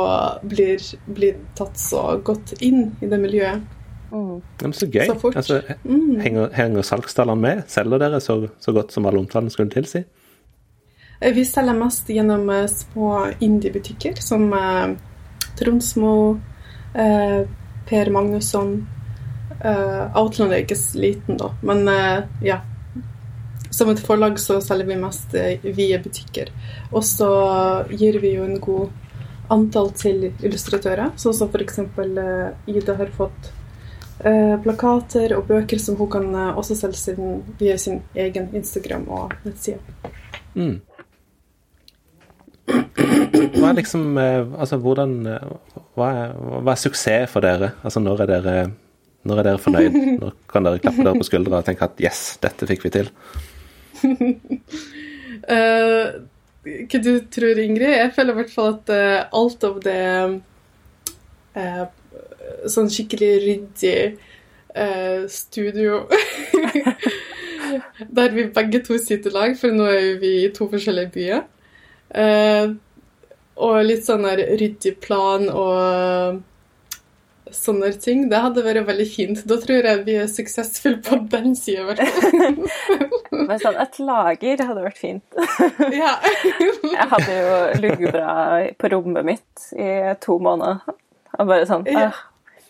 bli, 0.43 0.79
bli 1.07 1.35
tatt 1.55 1.77
så 1.79 2.17
godt 2.25 2.55
inn 2.63 2.97
i 3.03 3.07
det 3.07 3.19
miljøet. 3.21 3.61
Mm. 4.13 4.41
Ja, 4.61 4.67
men 4.67 4.73
så 4.73 4.87
gøy. 4.91 5.07
Så 5.07 5.19
fort. 5.21 5.37
Altså, 5.37 5.63
Mm. 5.85 6.21
henger, 6.21 6.51
henger 6.53 6.83
salgstallene 6.83 7.41
med? 7.41 7.63
Selger 7.69 7.99
dere 7.99 8.21
så, 8.21 8.49
så 8.61 8.73
godt 8.73 8.91
som 8.93 9.07
alle 9.07 9.19
omtalene 9.21 9.51
skulle 9.51 9.71
tilsi? 9.71 10.05
Eh, 11.21 11.33
Vi 11.33 11.45
selger 11.45 11.75
mest 11.79 12.09
gjennom 12.09 12.49
eh, 12.51 12.67
små 12.67 13.33
indie-butikker 13.41 14.19
som 14.21 14.53
eh, 14.53 14.97
Tronsmo, 15.57 16.41
eh, 16.95 17.45
Per 17.87 18.11
Magnusson 18.11 18.87
eh, 19.65 20.19
Outland 20.19 20.53
er 20.53 20.65
ikke 20.65 20.79
sliten, 20.79 21.37
liten, 21.37 21.41
da, 21.41 21.53
men 21.63 21.89
uh, 21.89 22.45
ja. 22.45 22.61
Som 23.73 23.89
et 23.89 24.03
forlag 24.05 24.37
så 24.37 24.59
selger 24.61 24.91
vi 24.91 24.99
mest 25.01 25.33
vide 25.33 25.71
via 25.79 25.97
butikker. 26.03 26.51
Og 26.93 27.01
så 27.09 27.31
gir 27.89 28.19
vi 28.21 28.35
jo 28.35 28.45
en 28.45 28.59
god 28.61 28.91
antall 29.53 29.89
til 29.97 30.27
illustratører, 30.29 31.15
sånn 31.17 31.37
som 31.39 31.49
f.eks. 31.49 31.81
Uh, 31.97 32.53
Ida 32.69 32.99
har 32.99 33.15
fått 33.17 33.49
eh, 34.25 34.55
plakater 34.63 35.35
og 35.37 35.47
bøker 35.51 35.81
som 35.83 35.99
hun 35.99 36.11
kan 36.11 36.31
eh, 36.35 36.59
også 36.59 36.77
selge 36.79 37.01
sin, 37.01 37.43
via 37.59 37.77
sin 37.79 38.01
egen 38.15 38.51
Instagram 38.57 39.07
og 39.09 39.35
nettside. 39.45 39.81
Mm. 40.55 40.81
Hva 42.73 43.71
er 43.71 43.79
liksom 43.81 44.19
eh, 44.21 44.45
Altså, 44.59 44.79
hvordan 44.81 45.15
eh, 45.27 45.55
hva 45.97 46.11
er, 46.17 46.37
hva 46.63 46.75
er 46.75 46.81
suksess 46.81 47.33
for 47.33 47.45
dere? 47.45 47.73
Altså, 47.83 48.03
når 48.05 48.25
er 48.25 48.33
dere 48.37 48.57
når 49.29 49.39
er 49.39 49.49
dere 49.49 49.63
fornøyd? 49.63 49.97
Nå 50.19 50.33
kan 50.51 50.67
dere 50.67 50.83
klappe 50.83 51.05
dere 51.07 51.21
på 51.21 51.29
skuldra 51.29 51.63
og 51.63 51.69
tenke 51.69 51.87
at 51.87 52.01
yes, 52.03 52.23
dette 52.43 52.69
fikk 52.71 52.89
vi 52.89 52.95
til? 53.01 53.13
Eh, 55.43 56.07
hva 56.63 56.99
du 57.03 57.17
tror, 57.35 57.59
Ingrid? 57.59 57.91
Jeg 57.91 58.13
føler 58.15 58.31
i 58.31 58.39
hvert 58.39 58.53
fall 58.53 58.69
at 58.77 58.91
uh, 58.95 59.25
alt 59.35 59.65
av 59.67 59.81
det 59.83 60.03
uh, 61.59 61.81
Sånn 62.71 62.91
skikkelig 62.93 63.31
ryddig 63.43 63.97
uh, 64.77 65.25
studio 65.27 66.05
Der 68.21 68.37
vi 68.37 68.47
begge 68.55 68.83
to 68.87 69.01
sitter 69.03 69.33
i 69.33 69.35
lag, 69.35 69.59
for 69.59 69.75
nå 69.75 69.89
er 69.91 70.23
vi 70.23 70.33
i 70.45 70.53
to 70.55 70.69
forskjellige 70.71 71.11
byer. 71.15 71.45
Og 73.65 73.77
litt 73.87 74.05
sånn 74.05 74.27
der 74.27 74.43
ryddig 74.61 74.93
plan 75.01 75.47
og 75.49 76.43
sånne 77.57 77.91
ting. 78.03 78.25
Det 78.31 78.41
hadde 78.45 78.65
vært 78.65 78.87
veldig 78.89 79.07
fint. 79.09 79.43
Da 79.49 79.57
tror 79.63 79.87
jeg 79.89 80.03
vi 80.07 80.17
er 80.23 80.29
suksessfulle 80.31 81.01
på 81.05 81.19
den 81.33 81.55
sida, 81.59 81.83
i 81.83 81.87
hvert 81.91 82.03
fall. 82.03 82.57
Men 83.49 83.61
sånn, 83.63 83.79
et 83.83 83.99
lager 84.03 84.65
hadde 84.69 84.85
vært 84.85 85.01
fint. 85.01 85.39
ja. 86.03 86.13
Jeg 86.43 87.09
hadde 87.15 87.39
jo 87.39 87.57
luggebra 87.85 88.35
på 88.81 88.93
rommet 88.93 89.25
mitt 89.33 89.69
i 89.77 89.89
to 90.25 90.37
måneder. 90.43 90.83
Og 91.39 91.49
bare 91.49 91.67
sånn 91.71 91.87
Ja. 91.91 92.11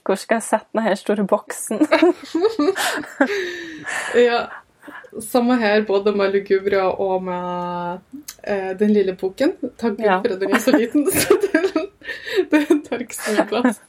Hvor 0.03 0.19
skal 0.19 0.41
jeg 0.41 0.47
sette 0.49 0.75
denne 0.75 0.97
store 0.99 1.23
boksen? 1.31 1.79
Ja, 4.19 4.47
samme 5.23 5.55
her, 5.61 5.83
både 5.87 6.13
med 6.17 6.33
Lugubra 6.35 6.89
og 7.01 7.23
med 7.27 8.01
eh, 8.43 8.73
den 8.79 8.93
lille 8.95 9.15
boken. 9.19 9.55
Takk 9.79 9.97
Gud 9.99 10.07
Ja. 10.07 10.19
for 10.25 10.35
at 10.35 10.41
den 10.43 10.55
er 10.55 10.63
så 10.63 10.75
liten, 10.75 11.07
så 11.13 11.37
den, 11.43 11.89
den 12.51 12.83
tar 12.87 13.05
ikke 13.05 13.15
så 13.19 13.35
mye 13.37 13.47
plass. 13.51 13.81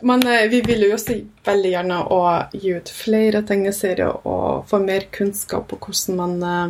Men 0.00 0.26
eh, 0.26 0.48
vi 0.48 0.60
vil 0.62 0.84
jo 0.86 0.92
også 0.94 1.16
veldig 1.46 1.70
gjerne 1.72 2.02
å 2.14 2.20
gi 2.52 2.74
ut 2.78 2.90
flere 2.94 3.42
tegneserier 3.46 4.26
og 4.28 4.68
få 4.70 4.78
mer 4.82 5.08
kunnskap 5.14 5.66
på 5.70 5.78
hvordan 5.82 6.18
man 6.20 6.36
eh, 6.48 6.68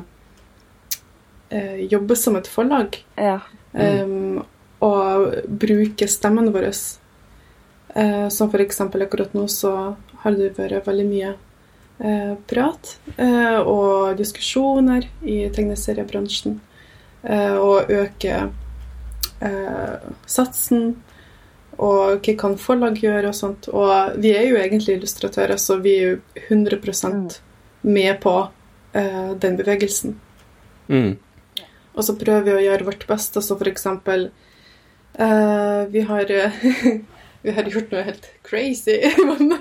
eh, 1.59 1.83
jobber 1.93 2.17
som 2.17 2.39
et 2.41 2.49
forlag. 2.49 2.97
Ja. 3.21 3.41
Um, 3.73 4.41
og 4.81 5.35
bruke 5.61 6.09
stemmen 6.09 6.53
vår. 6.55 6.71
Eh, 7.99 8.29
som 8.29 8.55
eksempel 8.55 9.03
akkurat 9.05 9.35
nå 9.35 9.47
så 9.49 9.75
har 10.23 10.37
det 10.37 10.55
vært 10.59 10.87
veldig 10.87 11.07
mye 11.09 11.35
eh, 11.99 12.35
prat 12.49 12.95
eh, 13.17 13.59
og 13.59 14.17
diskusjoner 14.19 15.09
i 15.21 15.41
tegneseriebransjen. 15.53 16.61
Eh, 17.23 17.57
og 17.57 17.91
øke 17.91 18.49
eh, 19.41 20.09
satsen. 20.27 20.97
Og 21.79 22.25
hva 22.25 22.35
kan 22.39 22.57
forlag 22.59 22.99
gjøre 23.03 23.31
og 23.31 23.37
sånt. 23.39 23.69
Og 23.71 24.19
vi 24.23 24.33
er 24.35 24.49
jo 24.49 24.59
egentlig 24.59 24.99
illustratører, 24.99 25.61
så 25.61 25.79
vi 25.83 25.95
er 25.99 26.09
jo 26.09 26.17
100 26.49 27.39
med 27.83 28.19
på 28.23 28.35
uh, 28.49 29.31
den 29.39 29.59
bevegelsen. 29.61 30.17
Mm. 30.89 31.19
Og 31.95 32.05
så 32.05 32.17
prøver 32.19 32.47
vi 32.47 32.57
å 32.57 32.65
gjøre 32.65 32.89
vårt 32.89 33.07
beste, 33.07 33.43
så 33.43 33.59
for 33.59 33.71
eksempel 33.71 34.29
uh, 35.19 35.83
vi, 35.91 36.03
har, 36.09 36.33
vi 37.45 37.55
har 37.55 37.71
gjort 37.71 37.95
noe 37.95 38.05
helt 38.11 38.27
crazy. 38.47 38.99
Men 39.29 39.55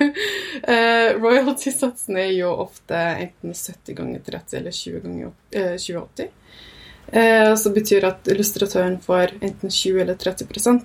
eh, 0.64 1.14
royalty-satsen 1.18 2.18
er 2.18 2.34
jo 2.34 2.52
ofte 2.66 2.98
enten 2.98 3.54
70 3.54 3.98
ganger 3.98 4.26
30 4.26 4.60
eller 4.62 4.78
20 4.82 5.06
ganger 5.06 5.32
eh, 5.52 5.76
2080. 5.78 6.34
Eh, 7.12 7.56
så 7.56 7.70
betyr 7.70 8.06
at 8.08 8.28
illustratøren 8.28 9.00
får 9.00 9.38
enten 9.40 9.72
20 9.72 10.02
eller 10.02 10.16
30 10.16 10.44
eh, 10.44 10.82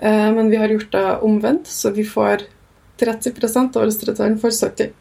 Men 0.00 0.48
vi 0.50 0.56
har 0.56 0.68
gjort 0.72 0.92
det 0.94 1.04
omvendt, 1.26 1.66
så 1.68 1.90
vi 1.92 2.04
får 2.08 2.46
30 3.00 3.32
og 3.76 3.82
illustratøren 3.84 4.38
får 4.40 4.54
70 4.56 4.94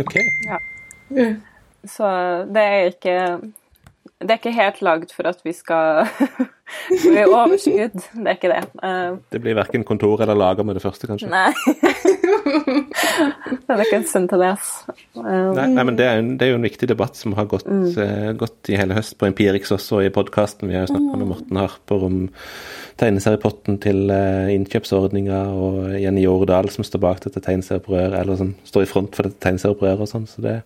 OK. 0.00 0.14
Ja. 0.44 0.58
Ja. 1.16 1.28
Så 1.88 2.08
det 2.52 2.62
er 2.62 2.90
ikke 2.90 3.14
Det 4.20 4.30
er 4.34 4.38
ikke 4.40 4.52
helt 4.52 4.80
lagd 4.82 5.12
for 5.14 5.28
at 5.30 5.40
vi 5.46 5.52
skal 5.56 6.04
gå 7.04 7.12
i 7.14 7.24
overskudd. 7.24 7.94
Det 7.96 8.26
er 8.26 8.34
ikke 8.36 8.50
det. 8.52 8.62
Eh, 8.82 9.16
Det 9.32 9.40
blir 9.44 9.54
verken 9.56 9.84
kontor 9.86 10.20
eller 10.24 10.34
lager 10.36 10.66
med 10.66 10.74
det 10.76 10.82
første, 10.82 11.06
kanskje? 11.06 11.30
nei. 11.30 11.52
det 13.66 13.74
er 13.74 13.82
ikke 13.84 14.00
en 14.00 14.08
stund 14.08 14.28
til 14.32 14.42
det. 14.42 14.50
Eh, 14.88 15.48
Nei, 15.58 15.66
nei, 15.74 15.84
men 15.84 15.98
det 15.98 16.06
er, 16.06 16.22
en, 16.22 16.32
det 16.40 16.46
er 16.46 16.52
jo 16.52 16.58
en 16.60 16.66
viktig 16.68 16.88
debatt 16.90 17.18
som 17.18 17.36
har 17.38 17.48
gått, 17.50 17.68
eh, 17.68 18.30
gått 18.38 18.70
i 18.72 18.78
hele 18.80 18.96
høst 18.96 19.16
på 19.20 19.28
Empirix 19.28 19.72
også, 19.74 20.00
og 20.00 20.08
i 20.08 20.12
podkasten. 20.14 20.70
Vi 20.70 20.76
har 20.78 20.86
jo 20.86 20.92
snakka 20.94 21.20
med 21.20 21.30
Morten 21.32 21.60
Harper 21.60 22.06
om 22.08 22.20
tegneseriepotten 22.98 23.78
til 23.82 24.08
uh, 24.10 24.48
innkjøpsordninga, 24.50 25.42
og 25.54 25.92
Jenny 26.02 26.24
Jordal 26.24 26.70
som 26.74 26.86
står 26.86 27.02
bak 27.04 27.22
dette 27.22 27.42
tegneserieopprøret, 27.44 28.16
eller 28.18 28.40
som 28.40 28.54
står 28.66 28.84
i 28.86 28.90
front 28.90 29.14
for 29.14 29.28
dette 29.28 29.38
tegneserieopprøret 29.44 30.02
og 30.02 30.10
sånn. 30.10 30.26
Så 30.26 30.42
det 30.42 30.56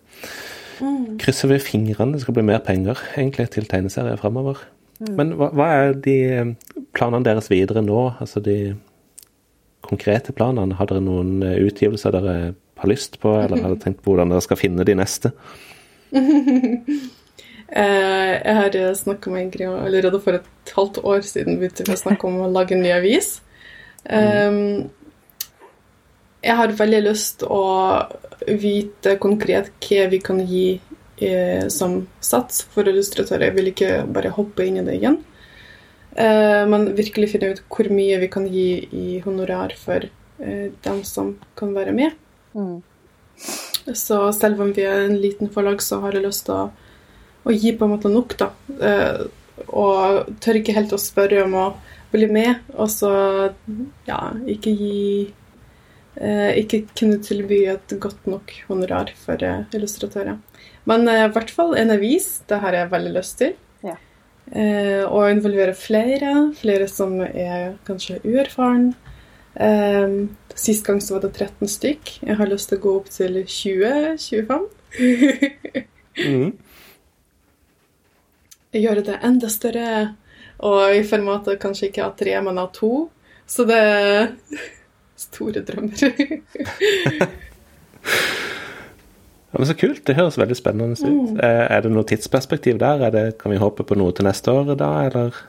krysser 1.21 1.51
vi 1.51 1.59
fingrene. 1.61 2.15
Det 2.15 2.23
skal 2.23 2.37
bli 2.39 2.47
mer 2.47 2.63
penger 2.65 2.99
egentlig 3.13 3.51
til 3.53 3.69
tegneserier 3.69 4.17
fremover. 4.21 4.63
Men 5.03 5.33
hva, 5.37 5.49
hva 5.55 5.67
er 5.77 5.95
de 5.99 6.15
eh, 6.31 6.51
planene 6.95 7.25
deres 7.25 7.49
videre 7.51 7.83
nå? 7.85 7.99
Altså 8.23 8.41
de 8.43 8.75
konkrete 9.85 10.35
planene? 10.35 10.77
Har 10.79 10.89
dere 10.89 11.03
noen 11.03 11.41
eh, 11.45 11.59
utgivelser 11.67 12.15
dere 12.15 12.37
har 12.81 12.89
lyst 12.89 13.19
på, 13.23 13.35
eller 13.37 13.61
har 13.61 13.73
dere 13.73 13.83
tenkt 13.83 14.01
på 14.03 14.13
hvordan 14.13 14.33
dere 14.33 14.45
skal 14.45 14.59
finne 14.59 14.87
de 14.87 14.97
neste? 14.99 15.33
Eh, 17.73 18.31
jeg 18.37 18.53
har 18.53 18.75
snakka 18.93 19.31
med 19.33 19.47
Ingrid 19.47 19.71
allerede 19.71 20.19
for 20.21 20.37
et 20.37 20.73
halvt 20.75 20.99
år 21.09 21.23
siden 21.25 21.55
begynte 21.57 21.85
vi 21.87 21.95
å 21.95 21.97
snakke 21.97 22.27
om 22.29 22.43
å 22.45 22.49
lage 22.51 22.75
en 22.75 22.83
ny 22.85 22.91
avis. 22.93 23.39
Um, 24.05 24.91
jeg 26.43 26.59
har 26.59 26.75
veldig 26.77 26.99
lyst 27.07 27.45
å 27.47 27.63
vite 28.45 29.15
konkret 29.23 29.71
hva 29.87 30.05
vi 30.11 30.19
kan 30.21 30.41
gi 30.43 30.67
eh, 31.23 31.65
som 31.73 32.01
sats 32.21 32.65
for 32.73 32.89
illustratører. 32.89 33.47
Jeg 33.47 33.57
vil 33.57 33.71
ikke 33.71 33.91
bare 34.11 34.33
hoppe 34.35 34.67
inn 34.67 34.81
i 34.81 34.85
det 34.85 34.99
igjen. 34.99 35.21
Eh, 36.15 36.63
men 36.69 36.91
virkelig 36.95 37.31
finne 37.31 37.53
ut 37.53 37.61
hvor 37.73 37.89
mye 37.93 38.19
vi 38.21 38.29
kan 38.31 38.45
gi 38.49 38.67
i 38.93 39.19
honorar 39.25 39.73
for 39.79 40.05
uh, 40.05 40.67
dem 40.85 41.01
som 41.07 41.33
kan 41.57 41.73
være 41.73 41.93
med. 41.95 42.13
Mm. 42.53 42.83
Så 43.97 44.19
selv 44.37 44.61
om 44.61 44.73
vi 44.75 44.85
er 44.85 45.07
en 45.07 45.17
liten 45.17 45.49
forlag, 45.53 45.81
så 45.81 46.03
har 46.03 46.13
jeg 46.13 46.27
lyst 46.27 46.45
til 46.47 46.59
å, 46.59 46.67
å 47.49 47.55
gi 47.55 47.73
på 47.73 47.87
en 47.87 47.95
måte 47.95 48.13
nok, 48.13 48.37
da. 48.37 48.51
Uh, 48.77 49.25
og 49.73 50.29
tør 50.41 50.61
ikke 50.61 50.75
helt 50.77 50.93
å 50.93 51.01
spørre 51.01 51.43
om 51.47 51.57
å 51.57 51.65
bli 52.13 52.29
med, 52.29 52.61
og 52.77 52.89
så 52.93 53.09
ja, 54.09 54.19
ikke 54.49 54.73
gi 54.73 54.99
Ikke 56.13 56.83
kunne 56.93 57.17
tilby 57.25 57.63
et 57.71 57.93
godt 57.97 58.27
nok 58.29 58.51
honorar 58.67 59.09
for 59.17 59.41
illustratører. 59.73 60.35
Men 60.85 61.09
i 61.09 61.15
hvert 61.33 61.49
fall 61.49 61.73
en 61.73 61.89
avis, 61.89 62.27
det 62.45 62.59
har 62.61 62.77
jeg 62.77 62.91
veldig 62.91 63.13
lyst 63.15 63.39
til. 63.39 63.55
Eh, 64.51 65.03
og 65.07 65.29
involvere 65.31 65.73
flere, 65.77 66.51
flere 66.59 66.87
som 66.91 67.15
er 67.23 67.77
kanskje 67.87 68.19
uerfaren. 68.25 68.89
Eh, 69.55 70.17
sist 70.55 70.85
gang 70.85 71.01
så 71.01 71.15
var 71.15 71.21
det 71.25 71.33
13 71.37 71.67
stykk. 71.71 72.11
Jeg 72.27 72.35
har 72.39 72.51
lyst 72.51 72.69
til 72.69 72.81
å 72.81 72.83
gå 72.83 72.91
opp 72.99 73.09
til 73.13 73.39
20-25. 73.43 74.67
mm. 76.19 76.51
Gjøre 78.83 79.05
det 79.05 79.17
enda 79.23 79.49
større. 79.53 79.87
Og 80.63 80.95
i 80.95 81.03
formatet 81.07 81.61
kanskje 81.61 81.87
ikke 81.89 82.05
av 82.05 82.13
3 82.19 82.41
men 82.45 82.57
av 82.61 82.69
2 82.75 83.09
Så 83.49 83.61
det 83.67 83.75
er 83.75 84.27
store 85.27 85.59
drømmer. 85.65 86.03
Ja, 89.53 89.59
men 89.59 89.67
Så 89.69 89.75
kult. 89.77 90.01
Det 90.07 90.15
høres 90.17 90.37
veldig 90.41 90.55
spennende 90.57 90.95
ut. 90.97 91.03
Mm. 91.05 91.39
Er 91.43 91.81
det 91.85 91.91
noe 91.93 92.03
tidsperspektiv 92.09 92.79
der? 92.81 93.03
Er 93.05 93.11
det, 93.13 93.25
kan 93.37 93.51
vi 93.53 93.59
håpe 93.61 93.85
på 93.85 93.95
noe 93.99 94.11
til 94.17 94.25
neste 94.25 94.51
år 94.51 94.73
da, 94.79 94.93
eller? 95.07 95.43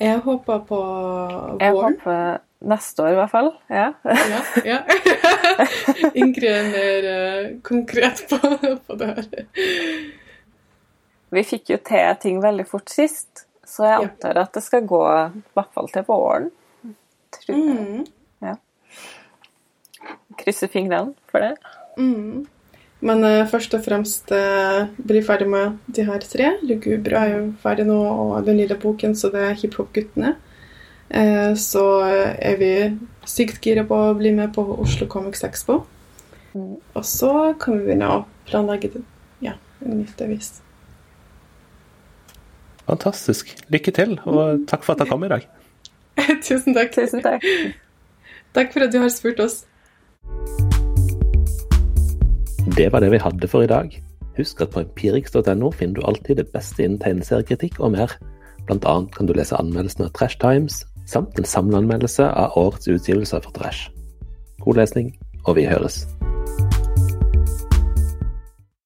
jeg 0.00 0.22
håper 0.24 0.62
på 0.64 0.76
våren. 0.80 1.58
Jeg 1.60 1.74
håper 1.76 2.38
neste 2.72 3.02
år, 3.04 3.10
i 3.12 3.18
hvert 3.18 3.30
fall. 3.34 3.50
Ja. 3.68 3.90
Ja, 4.08 4.38
ja. 4.64 4.78
Ingrid 6.22 6.48
er 6.48 6.70
mer 6.72 7.08
eh, 7.10 7.50
konkret 7.68 8.22
på, 8.30 8.38
på 8.86 8.96
det 9.02 9.08
her. 9.10 9.28
Vi 11.36 11.42
fikk 11.46 11.74
jo 11.74 11.78
til 11.84 12.16
ting 12.22 12.40
veldig 12.42 12.64
fort 12.70 12.88
sist, 12.90 13.44
så 13.68 13.84
jeg 13.84 13.98
Ja. 14.00 14.08
antar 14.08 14.40
at 14.46 14.56
det 14.56 14.62
skal 14.64 14.88
gå 14.88 15.02
i 15.04 15.44
hvert 15.54 15.70
fall 15.76 15.92
til 15.92 16.08
våren. 16.08 16.48
Tror 17.36 17.60
jeg. 17.60 18.00
Mm. 18.40 18.56
Krysser 20.40 20.70
fingrene 20.72 21.12
for 21.28 21.44
det. 21.44 21.52
Mm. 22.00 22.46
Men 23.00 23.24
uh, 23.24 23.48
først 23.48 23.74
og 23.76 23.84
fremst 23.84 24.32
uh, 24.34 24.88
bli 25.08 25.22
ferdig 25.24 25.48
med 25.48 25.78
de 25.88 26.04
her 26.08 26.24
tre. 26.24 26.54
Lugubra 26.66 27.24
er 27.26 27.36
jo 27.36 27.44
ferdig 27.62 27.86
nå, 27.88 27.96
og 27.96 28.46
den 28.46 28.60
lille 28.60 28.76
boken, 28.80 29.16
så 29.16 29.32
det 29.32 29.44
er 29.46 29.58
hiphop-guttene. 29.62 30.34
Uh, 31.10 31.52
så 31.58 31.84
er 32.36 32.58
vi 32.60 32.72
sykt 33.28 33.64
gira 33.64 33.86
på 33.88 33.96
å 33.96 34.16
bli 34.18 34.34
med 34.36 34.52
på 34.56 34.64
Oslo 34.80 35.08
Comics 35.10 35.44
Expo. 35.48 35.82
Mm. 36.52 36.76
Og 36.98 37.06
så 37.06 37.32
kan 37.60 37.78
vi 37.78 37.88
begynne 37.88 38.10
å 38.10 38.24
planlegge 38.50 38.92
det. 38.96 39.04
Ja, 39.44 39.56
en 39.84 40.02
nytt 40.02 40.20
avis. 40.24 40.58
Fantastisk. 42.90 43.54
Lykke 43.70 43.94
til, 43.96 44.16
og 44.26 44.66
takk 44.68 44.84
for 44.84 44.96
at 44.96 45.04
jeg 45.04 45.12
kom 45.12 45.24
i 45.24 45.32
dag. 45.32 45.46
Tusen 46.46 46.76
takk. 46.76 46.92
Tusen 46.96 47.24
takk. 47.24 47.46
Takk 48.56 48.74
for 48.74 48.84
at 48.84 48.92
du 48.92 49.00
har 49.00 49.12
spurt 49.14 49.40
oss. 49.40 49.62
Det 52.76 52.92
var 52.92 53.00
det 53.00 53.10
vi 53.10 53.18
hadde 53.18 53.48
for 53.48 53.62
i 53.62 53.66
dag. 53.66 54.02
Husk 54.36 54.60
at 54.60 54.70
på 54.70 54.80
empirix.no 54.84 55.70
finner 55.70 55.94
du 55.94 56.06
alltid 56.06 56.36
det 56.36 56.46
beste 56.54 56.84
innen 56.84 57.00
tegneseriekritikk 57.02 57.80
og 57.80 57.96
mer. 57.96 58.14
Blant 58.66 58.86
annet 58.86 59.14
kan 59.16 59.26
du 59.26 59.34
lese 59.34 59.58
anmeldelsen 59.58 60.06
av 60.06 60.14
Trash 60.14 60.38
Times, 60.40 60.84
samt 61.06 61.38
en 61.38 61.48
samleanmeldelse 61.48 62.28
av 62.30 62.54
årets 62.56 62.88
utgivelser 62.88 63.42
for 63.42 63.50
Trash. 63.58 63.90
God 64.62 64.78
lesning, 64.78 65.14
og 65.44 65.56
vi 65.56 65.66
høres. 65.66 66.04